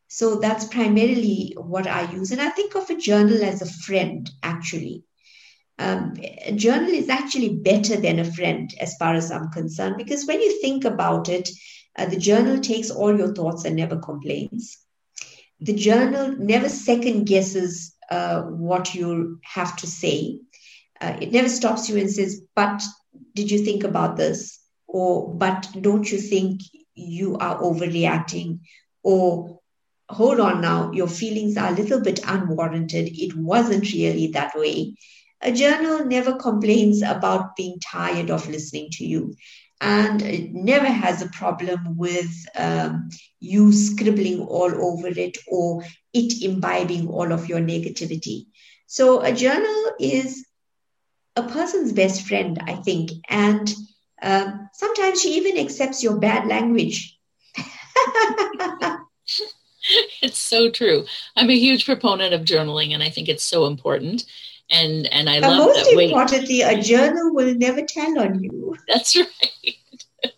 So 0.08 0.40
that's 0.40 0.66
primarily 0.66 1.56
what 1.58 1.88
I 1.88 2.12
use. 2.12 2.32
And 2.32 2.42
I 2.42 2.50
think 2.50 2.76
of 2.76 2.90
a 2.90 2.98
journal 2.98 3.44
as 3.44 3.62
a 3.62 3.72
friend, 3.72 4.30
actually 4.42 5.04
um, 5.80 6.14
a 6.46 6.52
journal 6.54 6.90
is 6.90 7.10
actually 7.10 7.56
better 7.56 7.96
than 7.96 8.20
a 8.20 8.32
friend 8.32 8.74
as 8.80 8.96
far 8.98 9.16
as 9.16 9.32
I'm 9.32 9.50
concerned, 9.50 9.98
because 9.98 10.26
when 10.26 10.42
you 10.42 10.62
think 10.62 10.86
about 10.86 11.30
it, 11.30 11.50
uh, 11.98 12.06
the 12.06 12.18
journal 12.18 12.60
takes 12.60 12.90
all 12.92 13.16
your 13.18 13.34
thoughts 13.34 13.66
and 13.66 13.76
never 13.76 13.98
complains. 13.98 14.78
The 15.60 15.74
journal 15.74 16.36
never 16.38 16.70
second 16.70 17.26
guesses 17.26 17.96
uh, 18.10 18.42
what 18.42 18.94
you 18.94 19.40
have 19.44 19.76
to 19.78 19.88
say. 19.88 20.40
Uh, 21.00 21.18
it 21.22 21.32
never 21.32 21.50
stops 21.50 21.90
you 21.90 21.98
and 21.98 22.10
says, 22.10 22.42
But 22.56 22.84
did 23.36 23.52
you 23.52 23.60
think 23.64 23.84
about 23.84 24.18
this? 24.18 24.60
Or, 24.88 25.34
But 25.34 25.68
don't 25.80 26.12
you 26.12 26.18
think 26.18 26.62
you 26.96 27.38
are 27.38 27.60
overreacting? 27.60 28.60
Or, 29.04 29.60
Hold 30.10 30.40
on 30.42 30.62
now, 30.62 30.92
your 30.92 31.08
feelings 31.08 31.58
are 31.58 31.70
a 31.70 31.76
little 31.76 32.02
bit 32.02 32.20
unwarranted. 32.28 33.10
It 33.14 33.36
wasn't 33.36 33.92
really 33.94 34.28
that 34.28 34.54
way. 34.54 34.96
A 35.44 35.52
journal 35.52 36.06
never 36.06 36.34
complains 36.36 37.02
about 37.02 37.56
being 37.56 37.78
tired 37.80 38.30
of 38.32 38.50
listening 38.50 38.88
to 38.94 39.06
you 39.06 39.36
and 39.84 40.22
it 40.22 40.54
never 40.54 40.86
has 40.86 41.22
a 41.22 41.30
problem 41.30 41.98
with 41.98 42.32
um, 42.56 43.10
you 43.42 43.74
scribbling 43.74 44.40
all 44.40 44.74
over 44.74 45.08
it 45.08 45.38
or 45.48 45.84
it 46.14 46.42
imbibing 46.42 47.10
all 47.10 47.34
of 47.34 47.50
your 47.50 47.60
negativity. 47.60 48.46
So, 48.88 49.20
a 49.22 49.34
journal 49.34 49.92
is 50.00 50.46
a 51.36 51.44
person's 51.44 51.92
best 51.92 52.26
friend, 52.26 52.62
I 52.66 52.76
think, 52.76 53.12
and 53.28 53.74
um, 54.22 54.70
sometimes 54.74 55.22
she 55.22 55.36
even 55.36 55.58
accepts 55.58 56.02
your 56.02 56.18
bad 56.18 56.48
language. 56.48 57.20
it's 60.22 60.40
so 60.40 60.70
true. 60.70 61.06
I'm 61.36 61.50
a 61.50 61.60
huge 61.60 61.86
proponent 61.86 62.34
of 62.34 62.46
journaling, 62.46 62.94
and 62.94 63.04
I 63.04 63.10
think 63.10 63.28
it's 63.28 63.44
so 63.44 63.66
important 63.66 64.24
and 64.74 65.08
and 65.14 65.30
I 65.30 65.40
love 65.40 65.58
most 65.58 65.86
that. 65.86 65.96
Most 65.96 66.04
importantly, 66.04 66.62
a 66.62 66.82
journal 66.82 67.34
will 67.34 67.54
never 67.56 67.82
tell 67.84 68.20
on 68.20 68.44
you. 68.44 68.76
That's 68.88 69.16
right. 69.16 70.32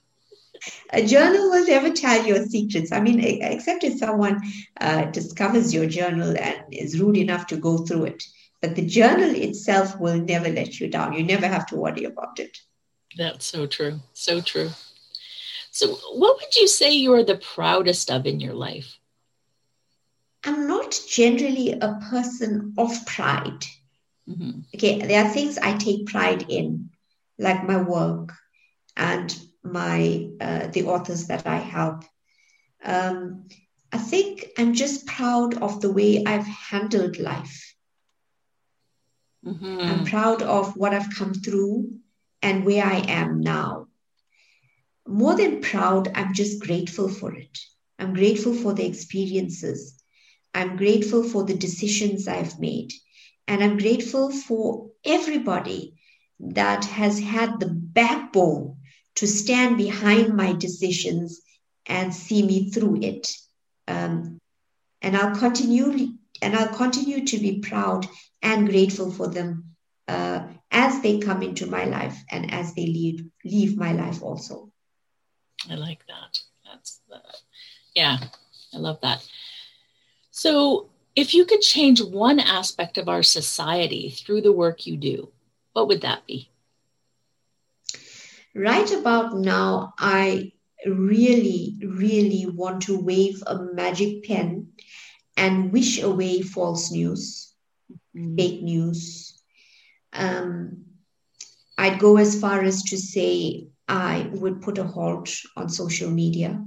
a 0.92 1.06
journal 1.06 1.50
will 1.50 1.66
never 1.66 1.92
tell 1.92 2.26
your 2.26 2.46
secrets. 2.46 2.92
I 2.92 3.00
mean, 3.00 3.20
except 3.22 3.84
if 3.84 3.98
someone 3.98 4.42
uh, 4.80 5.06
discovers 5.06 5.74
your 5.74 5.88
journal 5.88 6.36
and 6.38 6.62
is 6.72 7.00
rude 7.00 7.18
enough 7.18 7.48
to 7.48 7.58
go 7.58 7.78
through 7.80 8.06
it. 8.06 8.24
But 8.62 8.76
the 8.76 8.86
journal 8.86 9.30
itself 9.36 10.00
will 10.00 10.18
never 10.18 10.50
let 10.50 10.80
you 10.80 10.90
down. 10.90 11.14
You 11.14 11.24
never 11.24 11.48
have 11.48 11.66
to 11.68 11.76
worry 11.76 12.04
about 12.04 12.40
it. 12.40 12.58
That's 13.18 13.46
so 13.46 13.68
true. 13.68 14.00
So 14.14 14.42
true. 14.42 14.72
So, 15.72 15.96
what 16.14 16.38
would 16.38 16.56
you 16.56 16.68
say 16.68 16.94
you're 16.94 17.24
the 17.24 17.38
proudest 17.38 18.10
of 18.10 18.26
in 18.26 18.40
your 18.40 18.54
life? 18.54 18.98
I'm 20.46 20.68
not 20.68 20.98
generally 21.08 21.72
a 21.74 22.00
person 22.10 22.74
of 22.78 23.06
pride. 23.06 23.66
Mm-hmm. 24.30 24.62
Okay, 24.76 25.00
there 25.00 25.26
are 25.26 25.30
things 25.30 25.58
I 25.58 25.78
take 25.78 26.08
pride 26.08 26.46
in, 26.50 26.90
like 27.38 27.64
my 27.68 27.82
work 27.82 28.34
and 28.98 29.38
my 29.64 30.30
uh, 30.42 30.68
the 30.68 30.86
authors 30.86 31.28
that 31.28 31.46
I 31.46 31.58
help. 31.58 32.04
Um, 32.84 33.48
I 33.92 33.98
think 33.98 34.48
I'm 34.58 34.74
just 34.74 35.06
proud 35.06 35.62
of 35.62 35.82
the 35.82 35.92
way 35.92 36.24
I've 36.26 36.48
handled 36.48 37.20
life. 37.20 37.76
Mm-hmm. 39.46 39.80
I'm 39.82 40.06
proud 40.06 40.42
of 40.42 40.76
what 40.76 40.94
I've 40.94 41.14
come 41.16 41.34
through 41.34 42.00
and 42.42 42.66
where 42.66 42.84
I 42.84 42.98
am 43.08 43.42
now. 43.42 43.88
More 45.08 45.36
than 45.36 45.62
proud, 45.62 46.12
I'm 46.16 46.34
just 46.34 46.62
grateful 46.62 47.10
for 47.10 47.34
it. 47.36 47.60
I'm 48.00 48.14
grateful 48.14 48.54
for 48.54 48.74
the 48.74 48.86
experiences. 48.86 50.02
I'm 50.54 50.78
grateful 50.78 51.24
for 51.24 51.44
the 51.44 51.56
decisions 51.56 52.28
I've 52.28 52.60
made. 52.60 52.92
And 53.48 53.64
I'm 53.64 53.78
grateful 53.78 54.32
for 54.32 54.90
everybody 55.04 55.96
that 56.40 56.86
has 56.86 57.20
had 57.20 57.60
the 57.60 57.70
backbone 57.70 58.78
to 59.16 59.28
stand 59.28 59.78
behind 59.78 60.36
my 60.36 60.54
decisions 60.54 61.42
and 61.86 62.14
see 62.14 62.44
me 62.44 62.70
through 62.72 63.02
it. 63.02 63.32
Um, 63.88 64.40
and 65.02 65.16
I'll 65.16 65.36
continue 65.36 66.10
and 66.42 66.56
I'll 66.56 66.76
continue 66.76 67.26
to 67.26 67.38
be 67.38 67.60
proud 67.60 68.08
and 68.42 68.70
grateful 68.70 69.12
for 69.12 69.28
them 69.28 69.76
uh, 70.08 70.48
as 70.72 71.02
they 71.02 71.20
come 71.20 71.42
into 71.42 71.66
my 71.68 71.86
life 71.86 72.18
and 72.30 72.54
as 72.54 72.74
they 72.74 72.86
leave 72.86 73.26
leave 73.44 73.78
my 73.78 73.94
life 73.94 74.22
also. 74.22 74.72
I 75.70 75.76
like 75.76 76.06
that. 76.08 76.40
That's 76.66 77.02
uh, 77.14 77.20
yeah, 77.96 78.18
I 78.74 78.78
love 78.78 79.00
that. 79.02 79.26
So 80.32 80.90
if 81.16 81.34
you 81.34 81.46
could 81.46 81.62
change 81.62 82.02
one 82.02 82.40
aspect 82.40 82.98
of 82.98 83.08
our 83.08 83.24
society 83.24 84.10
through 84.10 84.42
the 84.42 84.52
work 84.52 84.86
you 84.86 84.98
do, 84.98 85.32
what 85.74 85.88
would 85.88 86.02
that 86.02 86.26
be? 86.26 86.50
Right 88.54 88.92
about 88.92 89.36
now, 89.36 89.94
I 89.98 90.52
really, 90.86 91.78
really 91.82 92.46
want 92.46 92.84
to 92.84 93.00
wave 93.00 93.42
a 93.48 93.64
magic 93.74 94.26
pen 94.26 94.68
and 95.38 95.72
wish 95.72 96.02
away 96.02 96.42
false 96.42 96.92
news, 96.92 97.54
mm-hmm. 98.16 98.36
fake 98.36 98.62
news. 98.62 99.42
Um, 100.14 100.86
I'd 101.78 102.00
go 102.00 102.18
as 102.18 102.40
far 102.40 102.62
as 102.62 102.84
to 102.84 102.98
say 102.98 103.68
I 103.88 104.30
would 104.32 104.62
put 104.62 104.78
a 104.78 104.84
halt 104.84 105.30
on 105.58 105.70
social 105.70 106.10
media. 106.10 106.66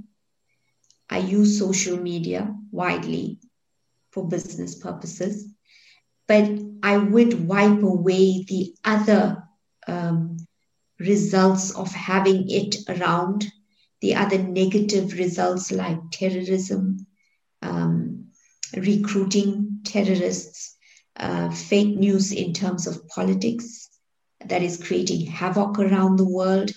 I 1.09 1.19
use 1.19 1.57
social 1.57 1.97
media 1.97 2.55
widely 2.71 3.39
for 4.11 4.27
business 4.27 4.75
purposes, 4.75 5.53
but 6.27 6.49
I 6.83 6.97
would 6.97 7.47
wipe 7.47 7.81
away 7.81 8.43
the 8.43 8.73
other 8.85 9.43
um, 9.87 10.37
results 10.99 11.71
of 11.71 11.91
having 11.93 12.49
it 12.49 12.75
around, 12.87 13.47
the 14.01 14.15
other 14.15 14.37
negative 14.37 15.13
results 15.13 15.71
like 15.71 15.99
terrorism, 16.11 17.05
um, 17.61 18.25
recruiting 18.75 19.79
terrorists, 19.83 20.75
uh, 21.17 21.49
fake 21.49 21.97
news 21.97 22.31
in 22.31 22.53
terms 22.53 22.87
of 22.87 23.07
politics 23.07 23.89
that 24.45 24.61
is 24.61 24.81
creating 24.81 25.25
havoc 25.25 25.79
around 25.79 26.17
the 26.17 26.27
world. 26.27 26.71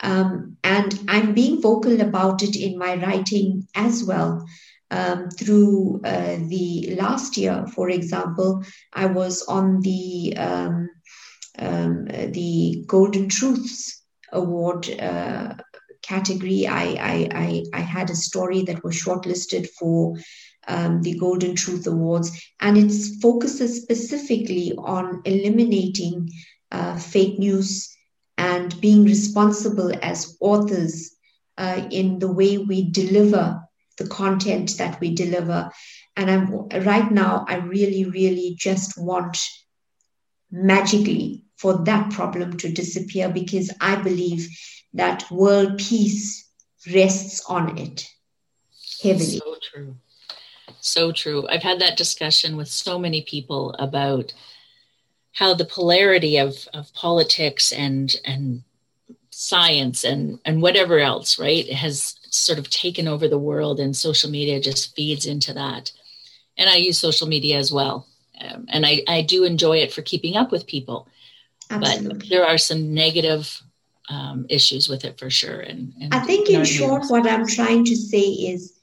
Um, 0.00 0.56
and 0.62 0.98
I'm 1.08 1.34
being 1.34 1.60
vocal 1.60 2.00
about 2.00 2.42
it 2.42 2.56
in 2.56 2.78
my 2.78 2.96
writing 2.96 3.66
as 3.74 4.04
well. 4.04 4.46
Um, 4.88 5.30
through 5.30 6.00
uh, 6.04 6.36
the 6.46 6.94
last 6.96 7.36
year, 7.36 7.66
for 7.74 7.90
example, 7.90 8.62
I 8.92 9.06
was 9.06 9.42
on 9.42 9.80
the 9.80 10.36
um, 10.36 10.88
um 11.58 12.04
the 12.04 12.84
Golden 12.86 13.28
Truths 13.28 14.04
Award 14.32 14.88
uh, 15.00 15.54
category. 16.06 16.66
I, 16.66 16.84
I, 16.84 17.28
I, 17.34 17.64
I 17.74 17.80
had 17.80 18.10
a 18.10 18.16
story 18.16 18.62
that 18.62 18.82
was 18.84 18.94
shortlisted 18.94 19.68
for 19.78 20.16
um, 20.68 21.02
the 21.02 21.18
Golden 21.18 21.54
Truth 21.54 21.86
Awards, 21.86 22.30
and 22.60 22.76
it 22.76 22.92
focuses 23.20 23.82
specifically 23.82 24.72
on 24.78 25.22
eliminating 25.24 26.30
uh, 26.72 26.96
fake 26.96 27.38
news 27.38 27.92
and 28.38 28.78
being 28.80 29.04
responsible 29.04 29.92
as 30.02 30.36
authors 30.40 31.14
uh, 31.58 31.86
in 31.90 32.18
the 32.18 32.30
way 32.30 32.58
we 32.58 32.90
deliver 32.90 33.60
the 33.96 34.06
content 34.06 34.76
that 34.78 35.00
we 35.00 35.14
deliver. 35.14 35.70
And 36.16 36.30
I'm 36.30 36.68
right 36.84 37.10
now, 37.10 37.44
I 37.48 37.56
really, 37.56 38.04
really 38.04 38.54
just 38.58 38.98
want 38.98 39.38
magically 40.50 41.44
for 41.56 41.84
that 41.84 42.12
problem 42.12 42.56
to 42.58 42.70
disappear 42.70 43.28
because 43.28 43.72
I 43.80 43.96
believe 43.96 44.48
that 44.94 45.30
world 45.30 45.78
peace 45.78 46.48
rests 46.92 47.44
on 47.48 47.78
it 47.78 48.08
heavily. 49.02 49.38
So 49.38 49.56
true. 49.72 49.96
So 50.80 51.12
true. 51.12 51.48
I've 51.48 51.62
had 51.62 51.80
that 51.80 51.96
discussion 51.96 52.56
with 52.56 52.68
so 52.68 52.98
many 52.98 53.22
people 53.22 53.74
about 53.78 54.32
how 55.32 55.54
the 55.54 55.64
polarity 55.64 56.38
of, 56.38 56.68
of 56.72 56.92
politics 56.94 57.72
and 57.72 58.14
and 58.24 58.62
science 59.30 60.02
and 60.02 60.38
and 60.44 60.62
whatever 60.62 60.98
else, 60.98 61.38
right, 61.38 61.70
has 61.70 62.16
sort 62.36 62.58
of 62.58 62.70
taken 62.70 63.08
over 63.08 63.28
the 63.28 63.38
world, 63.38 63.80
and 63.80 63.96
social 63.96 64.30
media 64.30 64.60
just 64.60 64.94
feeds 64.94 65.26
into 65.26 65.52
that. 65.54 65.92
And 66.58 66.68
I 66.70 66.76
use 66.76 66.98
social 66.98 67.26
media 67.26 67.58
as 67.58 67.72
well, 67.72 68.06
um, 68.40 68.66
and 68.68 68.86
I 68.86 69.02
I 69.08 69.22
do 69.22 69.44
enjoy 69.44 69.78
it 69.78 69.92
for 69.92 70.02
keeping 70.02 70.36
up 70.36 70.50
with 70.52 70.66
people. 70.66 71.08
Absolutely. 71.70 72.18
But 72.18 72.28
there 72.28 72.46
are 72.46 72.58
some 72.58 72.94
negative 72.94 73.62
um, 74.08 74.46
issues 74.48 74.88
with 74.88 75.04
it 75.04 75.18
for 75.18 75.30
sure. 75.30 75.60
And, 75.60 75.92
and 76.00 76.14
I 76.14 76.20
think, 76.20 76.48
in 76.48 76.64
short, 76.64 77.06
what 77.08 77.28
I'm 77.28 77.44
trying 77.46 77.84
to 77.86 77.96
say 77.96 78.20
is 78.20 78.76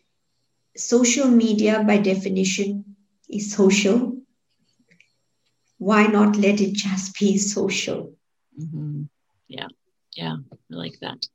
social 0.76 1.28
media 1.28 1.84
by 1.86 1.98
definition 1.98 2.84
is 3.30 3.54
social 3.54 4.18
why 5.78 6.08
not 6.08 6.36
let 6.38 6.62
it 6.62 6.74
just 6.74 7.18
be 7.20 7.38
social 7.38 8.14
mm-hmm. 8.60 9.04
yeah 9.48 9.68
yeah 10.16 10.36
i 10.52 10.56
like 10.70 11.00
that 11.00 11.28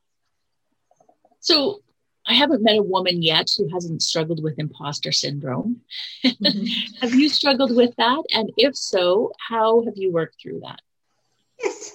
so 1.40 1.82
i 2.28 2.34
haven't 2.34 2.62
met 2.62 2.76
a 2.76 2.82
woman 2.82 3.22
yet 3.22 3.48
who 3.56 3.68
hasn't 3.72 4.02
struggled 4.02 4.42
with 4.42 4.58
imposter 4.58 5.12
syndrome. 5.12 5.80
Mm-hmm. 6.24 6.66
have 7.00 7.14
you 7.14 7.28
struggled 7.28 7.74
with 7.74 7.94
that? 7.96 8.22
And 8.32 8.52
if 8.56 8.76
so 8.76 9.32
how 9.48 9.82
have 9.84 9.94
you 9.96 10.12
worked 10.12 10.36
through 10.40 10.60
that? 10.60 10.80
Yes. 11.62 11.94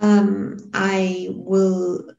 Um, 0.00 0.70
i 0.74 1.28
will 1.30 2.12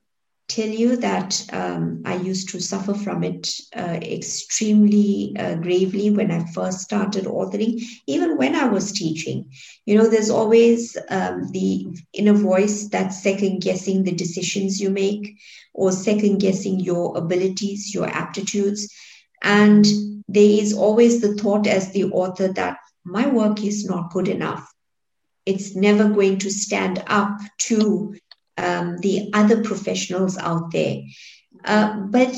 tell 0.49 0.67
you 0.67 0.97
that 0.97 1.45
um, 1.53 2.01
I 2.05 2.15
used 2.15 2.49
to 2.49 2.59
suffer 2.59 2.93
from 2.93 3.23
it 3.23 3.47
uh, 3.77 3.99
extremely 4.01 5.35
uh, 5.39 5.55
gravely 5.55 6.09
when 6.09 6.31
I 6.31 6.45
first 6.53 6.79
started 6.81 7.25
authoring, 7.25 7.79
even 8.07 8.37
when 8.37 8.55
I 8.55 8.65
was 8.65 8.91
teaching. 8.91 9.51
You 9.85 9.97
know, 9.97 10.09
there's 10.09 10.29
always 10.29 10.97
um, 11.09 11.49
the 11.51 11.87
inner 12.13 12.33
voice 12.33 12.89
that's 12.89 13.23
second 13.23 13.61
guessing 13.61 14.03
the 14.03 14.11
decisions 14.11 14.81
you 14.81 14.89
make 14.89 15.35
or 15.73 15.91
second 15.91 16.39
guessing 16.39 16.79
your 16.79 17.17
abilities, 17.17 17.93
your 17.93 18.07
aptitudes. 18.07 18.91
And 19.43 19.85
there 20.27 20.61
is 20.61 20.73
always 20.73 21.21
the 21.21 21.35
thought 21.35 21.67
as 21.67 21.91
the 21.91 22.05
author 22.05 22.51
that 22.53 22.77
my 23.05 23.27
work 23.27 23.63
is 23.63 23.85
not 23.85 24.11
good 24.11 24.27
enough. 24.27 24.67
It's 25.45 25.75
never 25.75 26.09
going 26.09 26.39
to 26.39 26.51
stand 26.51 27.03
up 27.07 27.37
to 27.67 28.15
um, 28.59 28.97
the 28.97 29.31
other 29.33 29.63
professionals 29.63 30.37
out 30.37 30.71
there. 30.71 31.01
Uh, 31.63 32.01
but 32.07 32.35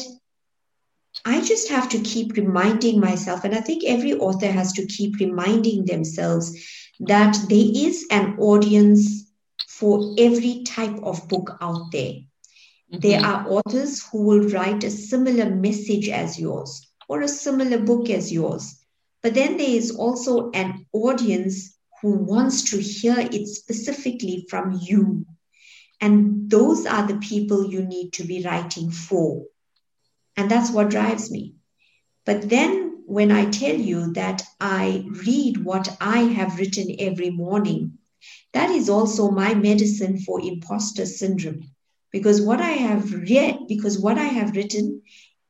I 1.26 1.42
just 1.42 1.70
have 1.70 1.90
to 1.90 2.00
keep 2.00 2.38
reminding 2.38 3.00
myself, 3.00 3.44
and 3.44 3.54
I 3.54 3.62
think 3.62 3.84
every 3.86 4.14
author 4.14 4.48
has 4.48 4.74
to 4.74 4.86
keep 4.86 5.20
reminding 5.20 5.86
themselves 5.86 6.58
that 7.02 7.38
there 7.50 7.72
is 7.74 8.06
an 8.12 8.38
audience 8.40 9.32
for 9.68 10.16
every 10.18 10.64
type 10.64 10.98
of 11.04 11.28
book 11.28 11.58
out 11.62 11.92
there. 11.92 12.14
Mm-hmm. 12.14 13.00
There 13.00 13.20
are 13.20 13.48
authors 13.50 14.06
who 14.08 14.24
will 14.24 14.50
write 14.50 14.84
a 14.84 14.92
similar 14.92 15.50
message 15.50 16.10
as 16.10 16.40
yours 16.40 16.88
or 17.08 17.22
a 17.22 17.28
similar 17.28 17.78
book 17.80 18.10
as 18.10 18.32
yours. 18.32 18.78
But 19.22 19.34
then 19.34 19.58
there 19.58 19.70
is 19.70 19.96
also 19.96 20.52
an 20.52 20.86
audience 20.94 21.78
who 22.02 22.14
wants 22.18 22.72
to 22.72 22.78
hear 22.82 23.16
it 23.20 23.48
specifically 23.48 24.46
from 24.50 24.80
you. 24.82 25.26
And 26.02 26.50
those 26.50 26.88
are 26.88 27.08
the 27.08 27.18
people 27.18 27.72
you 27.72 27.86
need 27.86 28.14
to 28.14 28.24
be 28.24 28.44
writing 28.44 28.90
for. 28.90 29.46
And 30.36 30.50
that's 30.50 30.72
what 30.72 30.90
drives 30.90 31.30
me. 31.30 31.54
But 32.26 32.50
then 32.50 33.04
when 33.06 33.32
I 33.32 33.50
tell 33.50 33.76
you 33.76 34.14
that 34.14 34.42
I 34.60 35.06
read 35.26 35.64
what 35.64 35.96
I 36.02 36.22
have 36.22 36.58
written 36.58 36.96
every 36.98 37.30
morning, 37.30 38.00
that 38.54 38.72
is 38.72 38.90
also 38.90 39.30
my 39.30 39.54
medicine 39.54 40.18
for 40.18 40.42
imposter 40.42 41.06
syndrome. 41.06 41.70
Because 42.12 42.42
what 42.42 42.62
I 42.62 42.72
have 42.72 43.14
read, 43.14 43.68
because 43.68 44.00
what 44.00 44.18
I 44.18 44.26
have 44.26 44.56
written 44.56 45.02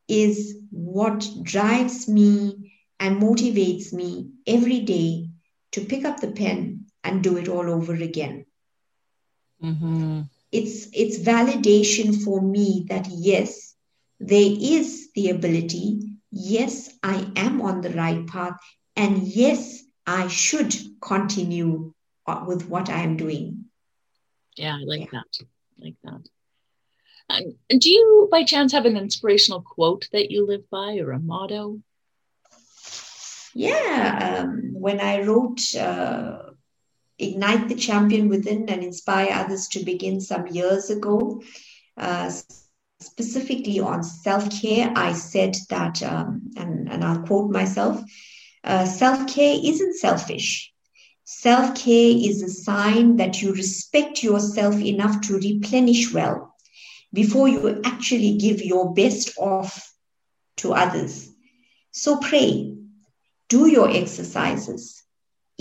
is 0.08 0.58
what 0.70 1.28
drives 1.44 2.08
me 2.08 2.74
and 3.00 3.22
motivates 3.22 3.94
me 3.94 4.32
every 4.46 4.82
day 4.82 5.30
to 5.72 5.86
pick 5.86 6.04
up 6.04 6.20
the 6.20 6.32
pen 6.32 6.88
and 7.04 7.24
do 7.24 7.38
it 7.38 7.48
all 7.48 7.70
over 7.70 7.94
again. 7.94 8.46
Mm-hmm 9.64 10.22
it's 10.52 10.88
it's 10.94 11.20
validation 11.20 12.24
for 12.24 12.42
me 12.42 12.86
that 12.90 13.08
yes 13.10 13.74
there 14.20 14.52
is 14.60 15.10
the 15.16 15.30
ability. 15.30 16.02
Yes 16.32 16.94
i 17.04 17.32
am 17.36 17.62
on 17.62 17.82
the 17.82 17.90
right 17.92 18.26
path. 18.28 18.58
And 18.96 19.24
yes 19.24 19.84
i 20.06 20.28
should 20.28 20.76
continue 21.02 21.94
with 22.48 22.68
what 22.70 22.90
i 22.90 23.02
am 23.02 23.18
doing. 23.18 23.66
Yeah 24.58 24.76
i 24.76 24.84
like 24.84 25.12
yeah. 25.12 25.20
that. 25.20 25.38
I 25.42 25.86
like 25.86 25.96
that. 26.04 26.22
Um, 27.30 27.56
do 27.70 27.90
you 27.90 28.28
by 28.30 28.44
chance 28.44 28.74
have 28.74 28.86
an 28.86 28.98
inspirational 28.98 29.62
quote 29.62 30.10
that 30.12 30.32
you 30.32 30.46
live 30.46 30.70
by 30.70 30.98
or 30.98 31.12
a 31.12 31.20
motto? 31.20 31.80
Yeah 33.54 34.44
um, 34.44 34.72
when 34.74 35.00
i 35.00 35.22
wrote 35.22 35.76
uh, 35.76 36.52
ignite 37.22 37.70
the 37.70 37.76
champion 37.76 38.30
within 38.30 38.70
and 38.70 38.84
inspire 38.84 39.32
others 39.32 39.68
to 39.70 39.84
begin 39.84 40.22
some 40.22 40.48
years 40.48 40.90
ago. 40.90 41.42
Uh, 41.98 42.32
specifically 43.00 43.80
on 43.80 44.04
self 44.04 44.50
care, 44.62 44.92
I 44.96 45.14
said 45.14 45.56
that, 45.70 46.02
um, 46.04 46.52
and, 46.58 46.92
and 46.92 47.04
I'll 47.04 47.24
quote 47.24 47.52
myself 47.52 48.04
uh, 48.64 48.86
self 48.86 49.34
care 49.34 49.58
isn't 49.64 49.98
selfish. 49.98 50.72
Self 51.24 51.76
care 51.76 52.14
is 52.16 52.42
a 52.44 52.50
sign 52.50 53.18
that 53.18 53.42
you 53.42 53.54
respect 53.54 54.24
yourself 54.24 54.80
enough 54.80 55.22
to 55.22 55.38
replenish 55.38 56.14
well 56.14 56.56
before 57.14 57.48
you 57.48 57.82
actually 57.84 58.38
give 58.38 58.62
your 58.62 58.94
best 58.94 59.38
off 59.38 59.94
to 60.58 60.74
others. 60.74 61.30
So 61.92 62.18
pray, 62.18 62.76
do 63.50 63.68
your 63.68 63.90
exercises, 63.90 65.04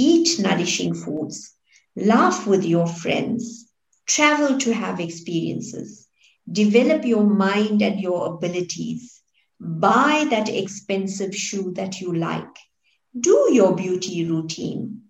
eat 0.01 0.39
nourishing 0.41 0.95
foods, 0.95 1.55
laugh 1.97 2.47
with 2.47 2.65
your 2.65 2.87
friends, 2.87 3.71
travel 4.07 4.59
to 4.59 4.73
have 4.73 5.01
experiences, 5.01 6.09
develop 6.51 7.05
your 7.05 7.25
mind 7.25 7.83
and 7.83 8.01
your 8.01 8.35
abilities, 8.35 9.21
buy 9.61 10.27
that 10.31 10.49
expensive 10.49 11.35
shoe 11.37 11.73
that 11.75 12.01
you 12.01 12.15
like, 12.15 12.57
do 13.19 13.51
your 13.53 13.75
beauty 13.77 14.25
routine, 14.25 15.03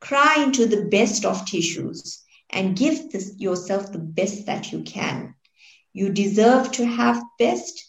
cry 0.00 0.42
into 0.42 0.66
the 0.66 0.84
best 0.86 1.24
of 1.24 1.44
tissues, 1.46 2.22
and 2.50 2.76
give 2.76 3.10
this, 3.10 3.34
yourself 3.36 3.92
the 3.92 3.98
best 3.98 4.46
that 4.46 4.72
you 4.72 4.82
can. 4.82 5.34
You 5.92 6.10
deserve 6.10 6.72
to 6.72 6.86
have 6.86 7.22
best. 7.38 7.84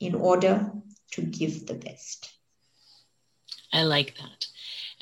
in 0.00 0.14
order 0.14 0.72
to 1.12 1.22
give 1.22 1.66
the 1.66 1.74
best. 1.74 2.30
I 3.72 3.84
like 3.84 4.16
that. 4.16 4.46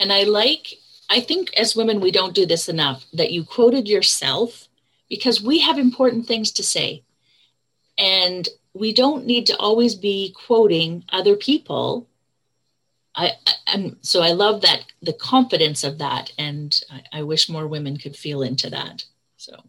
And 0.00 0.12
I 0.12 0.22
like, 0.22 0.78
I 1.10 1.20
think 1.20 1.52
as 1.56 1.76
women, 1.76 2.00
we 2.00 2.10
don't 2.10 2.34
do 2.34 2.46
this 2.46 2.68
enough 2.68 3.04
that 3.12 3.30
you 3.30 3.44
quoted 3.44 3.86
yourself 3.86 4.68
because 5.10 5.42
we 5.42 5.60
have 5.60 5.78
important 5.78 6.26
things 6.26 6.50
to 6.52 6.62
say. 6.62 7.04
And 7.98 8.48
we 8.72 8.94
don't 8.94 9.26
need 9.26 9.46
to 9.48 9.56
always 9.58 9.94
be 9.94 10.34
quoting 10.46 11.04
other 11.10 11.36
people. 11.36 12.08
I, 13.14 13.32
and 13.66 13.96
so 14.00 14.22
I 14.22 14.30
love 14.32 14.62
that 14.62 14.84
the 15.02 15.12
confidence 15.12 15.84
of 15.84 15.98
that, 15.98 16.32
and 16.38 16.80
I, 16.90 17.18
I 17.18 17.22
wish 17.24 17.50
more 17.50 17.66
women 17.66 17.98
could 17.98 18.16
feel 18.16 18.42
into 18.42 18.70
that. 18.70 19.04
So, 19.36 19.60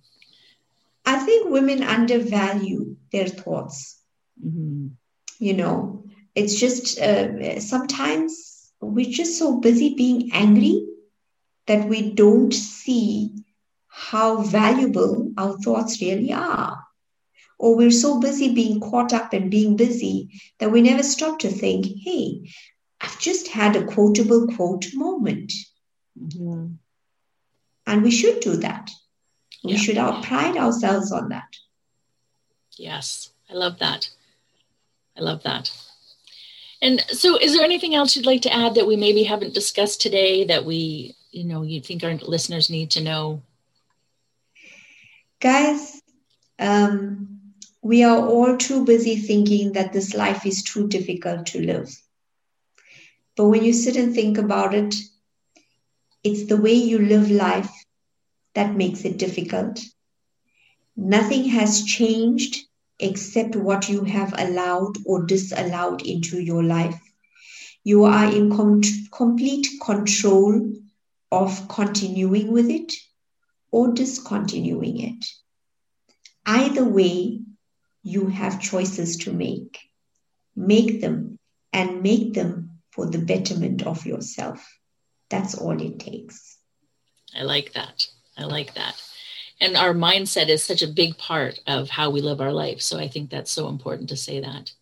I 1.05 1.17
think 1.17 1.49
women 1.49 1.81
undervalue 1.81 2.95
their 3.11 3.27
thoughts. 3.27 3.99
Mm-hmm. 4.45 4.89
You 5.39 5.53
know, 5.55 6.03
it's 6.35 6.59
just 6.59 6.99
uh, 6.99 7.59
sometimes 7.59 8.50
we're 8.89 9.09
just 9.09 9.37
so 9.37 9.59
busy 9.59 9.95
being 9.95 10.31
angry 10.33 10.85
that 11.67 11.87
we 11.87 12.11
don't 12.11 12.53
see 12.53 13.31
how 13.87 14.41
valuable 14.41 15.31
our 15.37 15.57
thoughts 15.59 16.01
really 16.01 16.33
are 16.33 16.83
or 17.61 17.75
we're 17.75 17.91
so 17.91 18.19
busy 18.19 18.55
being 18.55 18.79
caught 18.79 19.13
up 19.13 19.33
and 19.33 19.51
being 19.51 19.75
busy 19.75 20.41
that 20.57 20.71
we 20.71 20.81
never 20.81 21.03
stop 21.03 21.37
to 21.37 21.47
think, 21.47 21.85
hey, 22.03 22.49
I've 22.99 23.19
just 23.19 23.49
had 23.49 23.75
a 23.75 23.85
quotable 23.85 24.47
quote 24.47 24.87
moment. 24.95 25.53
Mm-hmm. 26.19 26.73
And 27.85 28.03
we 28.03 28.09
should 28.09 28.39
do 28.39 28.55
that. 28.57 28.89
We 29.63 29.73
yeah. 29.73 29.77
should 29.77 29.97
out 29.99 30.23
pride 30.23 30.57
ourselves 30.57 31.11
on 31.11 31.29
that. 31.29 31.55
Yes, 32.77 33.29
I 33.47 33.53
love 33.53 33.77
that. 33.77 34.09
I 35.15 35.21
love 35.21 35.43
that. 35.43 35.71
And 36.81 37.01
so, 37.09 37.37
is 37.37 37.53
there 37.53 37.63
anything 37.63 37.93
else 37.93 38.15
you'd 38.15 38.25
like 38.25 38.41
to 38.41 38.53
add 38.53 38.73
that 38.75 38.87
we 38.87 38.95
maybe 38.95 39.23
haven't 39.23 39.53
discussed 39.53 40.01
today 40.01 40.43
that 40.45 40.65
we, 40.65 41.15
you 41.31 41.43
know, 41.43 41.61
you 41.61 41.79
think 41.79 42.03
our 42.03 42.15
listeners 42.15 42.69
need 42.69 42.89
to 42.91 43.03
know? 43.03 43.43
Guys, 45.39 46.01
um, 46.57 47.39
we 47.81 48.03
are 48.03 48.27
all 48.27 48.57
too 48.57 48.85
busy 48.85 49.15
thinking 49.15 49.73
that 49.73 49.93
this 49.93 50.13
life 50.15 50.45
is 50.45 50.63
too 50.63 50.87
difficult 50.87 51.47
to 51.47 51.61
live. 51.61 51.95
But 53.35 53.47
when 53.47 53.63
you 53.63 53.73
sit 53.73 53.95
and 53.95 54.13
think 54.13 54.37
about 54.37 54.73
it, 54.73 54.95
it's 56.23 56.45
the 56.45 56.57
way 56.57 56.73
you 56.73 56.99
live 56.99 57.29
life 57.31 57.71
that 58.53 58.75
makes 58.75 59.05
it 59.05 59.17
difficult. 59.17 59.79
Nothing 60.95 61.45
has 61.45 61.83
changed 61.83 62.57
except 63.01 63.55
what 63.55 63.89
you 63.89 64.03
have 64.03 64.33
allowed 64.37 64.95
or 65.05 65.25
disallowed 65.25 66.01
into 66.05 66.39
your 66.39 66.63
life. 66.63 66.99
You 67.83 68.03
are 68.05 68.31
in 68.31 68.55
com- 68.55 68.81
complete 69.11 69.67
control 69.83 70.73
of 71.31 71.67
continuing 71.67 72.51
with 72.51 72.69
it 72.69 72.93
or 73.71 73.93
discontinuing 73.93 74.99
it. 74.99 75.25
Either 76.45 76.85
way, 76.85 77.39
you 78.03 78.27
have 78.27 78.61
choices 78.61 79.17
to 79.17 79.33
make. 79.33 79.79
Make 80.55 81.01
them 81.01 81.39
and 81.71 82.01
make 82.01 82.33
them 82.33 82.79
for 82.91 83.09
the 83.09 83.19
betterment 83.19 83.83
of 83.83 84.05
yourself. 84.05 84.67
That's 85.29 85.55
all 85.55 85.79
it 85.81 85.99
takes. 85.99 86.57
I 87.37 87.43
like 87.43 87.73
that. 87.73 88.05
I 88.37 88.43
like 88.43 88.73
that. 88.73 89.01
And 89.61 89.77
our 89.77 89.93
mindset 89.93 90.49
is 90.49 90.63
such 90.63 90.81
a 90.81 90.87
big 90.87 91.17
part 91.17 91.59
of 91.67 91.89
how 91.89 92.09
we 92.09 92.19
live 92.19 92.41
our 92.41 92.51
life. 92.51 92.81
So 92.81 92.97
I 92.97 93.07
think 93.07 93.29
that's 93.29 93.51
so 93.51 93.69
important 93.69 94.09
to 94.09 94.17
say 94.17 94.41
that. 94.41 94.73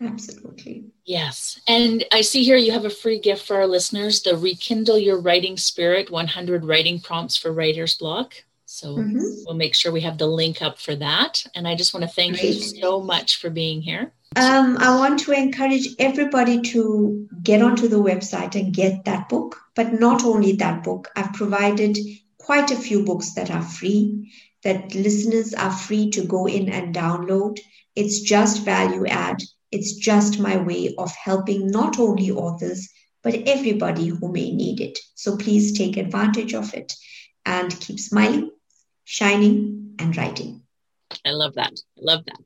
Absolutely. 0.00 0.84
Yes. 1.04 1.60
And 1.68 2.04
I 2.12 2.22
see 2.22 2.42
here 2.42 2.56
you 2.56 2.72
have 2.72 2.84
a 2.84 2.90
free 2.90 3.18
gift 3.18 3.46
for 3.46 3.56
our 3.56 3.66
listeners 3.66 4.22
the 4.22 4.36
Rekindle 4.36 4.98
Your 4.98 5.20
Writing 5.20 5.56
Spirit 5.56 6.10
100 6.10 6.64
Writing 6.64 7.00
Prompts 7.00 7.36
for 7.36 7.52
Writer's 7.52 7.94
Block. 7.94 8.34
So 8.66 8.96
mm-hmm. 8.96 9.20
we'll 9.46 9.54
make 9.54 9.74
sure 9.74 9.92
we 9.92 10.00
have 10.00 10.18
the 10.18 10.26
link 10.26 10.60
up 10.60 10.78
for 10.78 10.96
that. 10.96 11.44
And 11.54 11.68
I 11.68 11.76
just 11.76 11.94
want 11.94 12.04
to 12.04 12.12
thank 12.12 12.40
Great. 12.40 12.54
you 12.56 12.60
so 12.60 13.00
much 13.00 13.40
for 13.40 13.48
being 13.48 13.80
here. 13.80 14.12
Um, 14.34 14.76
I 14.78 14.94
want 14.96 15.20
to 15.20 15.32
encourage 15.32 15.88
everybody 15.98 16.60
to 16.72 17.28
get 17.42 17.62
onto 17.62 17.88
the 17.88 18.02
website 18.02 18.54
and 18.54 18.74
get 18.74 19.04
that 19.04 19.28
book. 19.28 19.56
But 19.74 19.94
not 19.94 20.24
only 20.24 20.52
that 20.52 20.82
book, 20.82 21.10
I've 21.16 21.32
provided 21.32 21.96
quite 22.46 22.70
a 22.70 22.82
few 22.86 23.04
books 23.04 23.34
that 23.34 23.50
are 23.50 23.62
free, 23.62 24.32
that 24.62 24.94
listeners 24.94 25.52
are 25.54 25.72
free 25.72 26.10
to 26.10 26.24
go 26.24 26.46
in 26.46 26.68
and 26.68 26.94
download. 26.94 27.58
It's 27.94 28.20
just 28.20 28.64
value 28.64 29.06
add. 29.06 29.42
It's 29.70 29.94
just 29.96 30.38
my 30.38 30.56
way 30.56 30.94
of 30.96 31.14
helping 31.14 31.70
not 31.70 31.98
only 31.98 32.30
authors, 32.30 32.88
but 33.22 33.34
everybody 33.46 34.06
who 34.06 34.32
may 34.32 34.50
need 34.52 34.80
it. 34.80 34.98
So 35.14 35.36
please 35.36 35.76
take 35.76 35.96
advantage 35.96 36.54
of 36.54 36.72
it 36.74 36.92
and 37.44 37.78
keep 37.80 38.00
smiling 38.00 38.50
shining, 39.06 39.94
and 39.98 40.14
writing. 40.14 40.60
I 41.24 41.30
love 41.30 41.54
that. 41.54 41.72
I 41.96 42.00
love 42.02 42.24
that. 42.26 42.42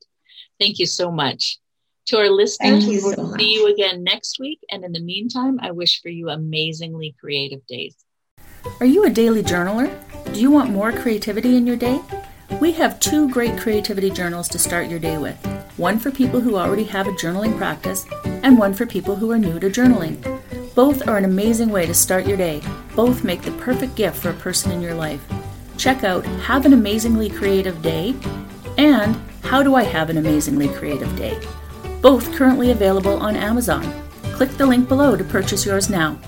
Thank 0.60 0.78
you 0.78 0.86
so 0.86 1.10
much. 1.10 1.58
To 2.06 2.18
our 2.18 2.30
listeners, 2.30 2.86
we 2.86 3.00
will 3.00 3.14
so 3.14 3.36
see 3.36 3.54
you 3.54 3.72
again 3.72 4.04
next 4.04 4.38
week. 4.38 4.60
And 4.70 4.84
in 4.84 4.92
the 4.92 5.00
meantime, 5.00 5.58
I 5.60 5.72
wish 5.72 6.00
for 6.00 6.10
you 6.10 6.28
amazingly 6.28 7.14
creative 7.18 7.66
days. 7.66 7.96
Are 8.80 8.86
you 8.86 9.04
a 9.04 9.10
daily 9.10 9.42
journaler? 9.42 9.94
Do 10.32 10.40
you 10.40 10.50
want 10.50 10.70
more 10.70 10.90
creativity 10.90 11.56
in 11.56 11.66
your 11.66 11.76
day? 11.76 12.00
We 12.60 12.72
have 12.72 12.98
two 12.98 13.28
great 13.28 13.58
creativity 13.58 14.08
journals 14.08 14.48
to 14.48 14.58
start 14.58 14.88
your 14.88 14.98
day 14.98 15.18
with 15.18 15.36
one 15.76 15.98
for 15.98 16.10
people 16.10 16.40
who 16.40 16.56
already 16.56 16.84
have 16.84 17.06
a 17.06 17.12
journaling 17.12 17.56
practice, 17.56 18.06
and 18.24 18.58
one 18.58 18.72
for 18.74 18.86
people 18.86 19.16
who 19.16 19.30
are 19.30 19.38
new 19.38 19.58
to 19.60 19.68
journaling. 19.68 20.16
Both 20.74 21.08
are 21.08 21.18
an 21.18 21.24
amazing 21.24 21.68
way 21.68 21.86
to 21.86 21.94
start 21.94 22.26
your 22.26 22.36
day. 22.36 22.62
Both 22.94 23.24
make 23.24 23.42
the 23.42 23.52
perfect 23.52 23.96
gift 23.96 24.16
for 24.16 24.30
a 24.30 24.34
person 24.34 24.72
in 24.72 24.80
your 24.80 24.94
life 24.94 25.22
check 25.76 26.04
out 26.04 26.24
Have 26.24 26.66
an 26.66 26.74
Amazingly 26.74 27.30
Creative 27.30 27.80
Day 27.80 28.14
and 28.76 29.16
How 29.42 29.62
Do 29.62 29.74
I 29.74 29.82
Have 29.82 30.10
an 30.10 30.18
Amazingly 30.18 30.68
Creative 30.68 31.14
Day? 31.16 31.38
Both 32.02 32.34
currently 32.34 32.70
available 32.70 33.18
on 33.18 33.36
Amazon. 33.36 33.90
Click 34.34 34.50
the 34.52 34.66
link 34.66 34.88
below 34.88 35.16
to 35.16 35.24
purchase 35.24 35.64
yours 35.64 35.88
now. 35.88 36.18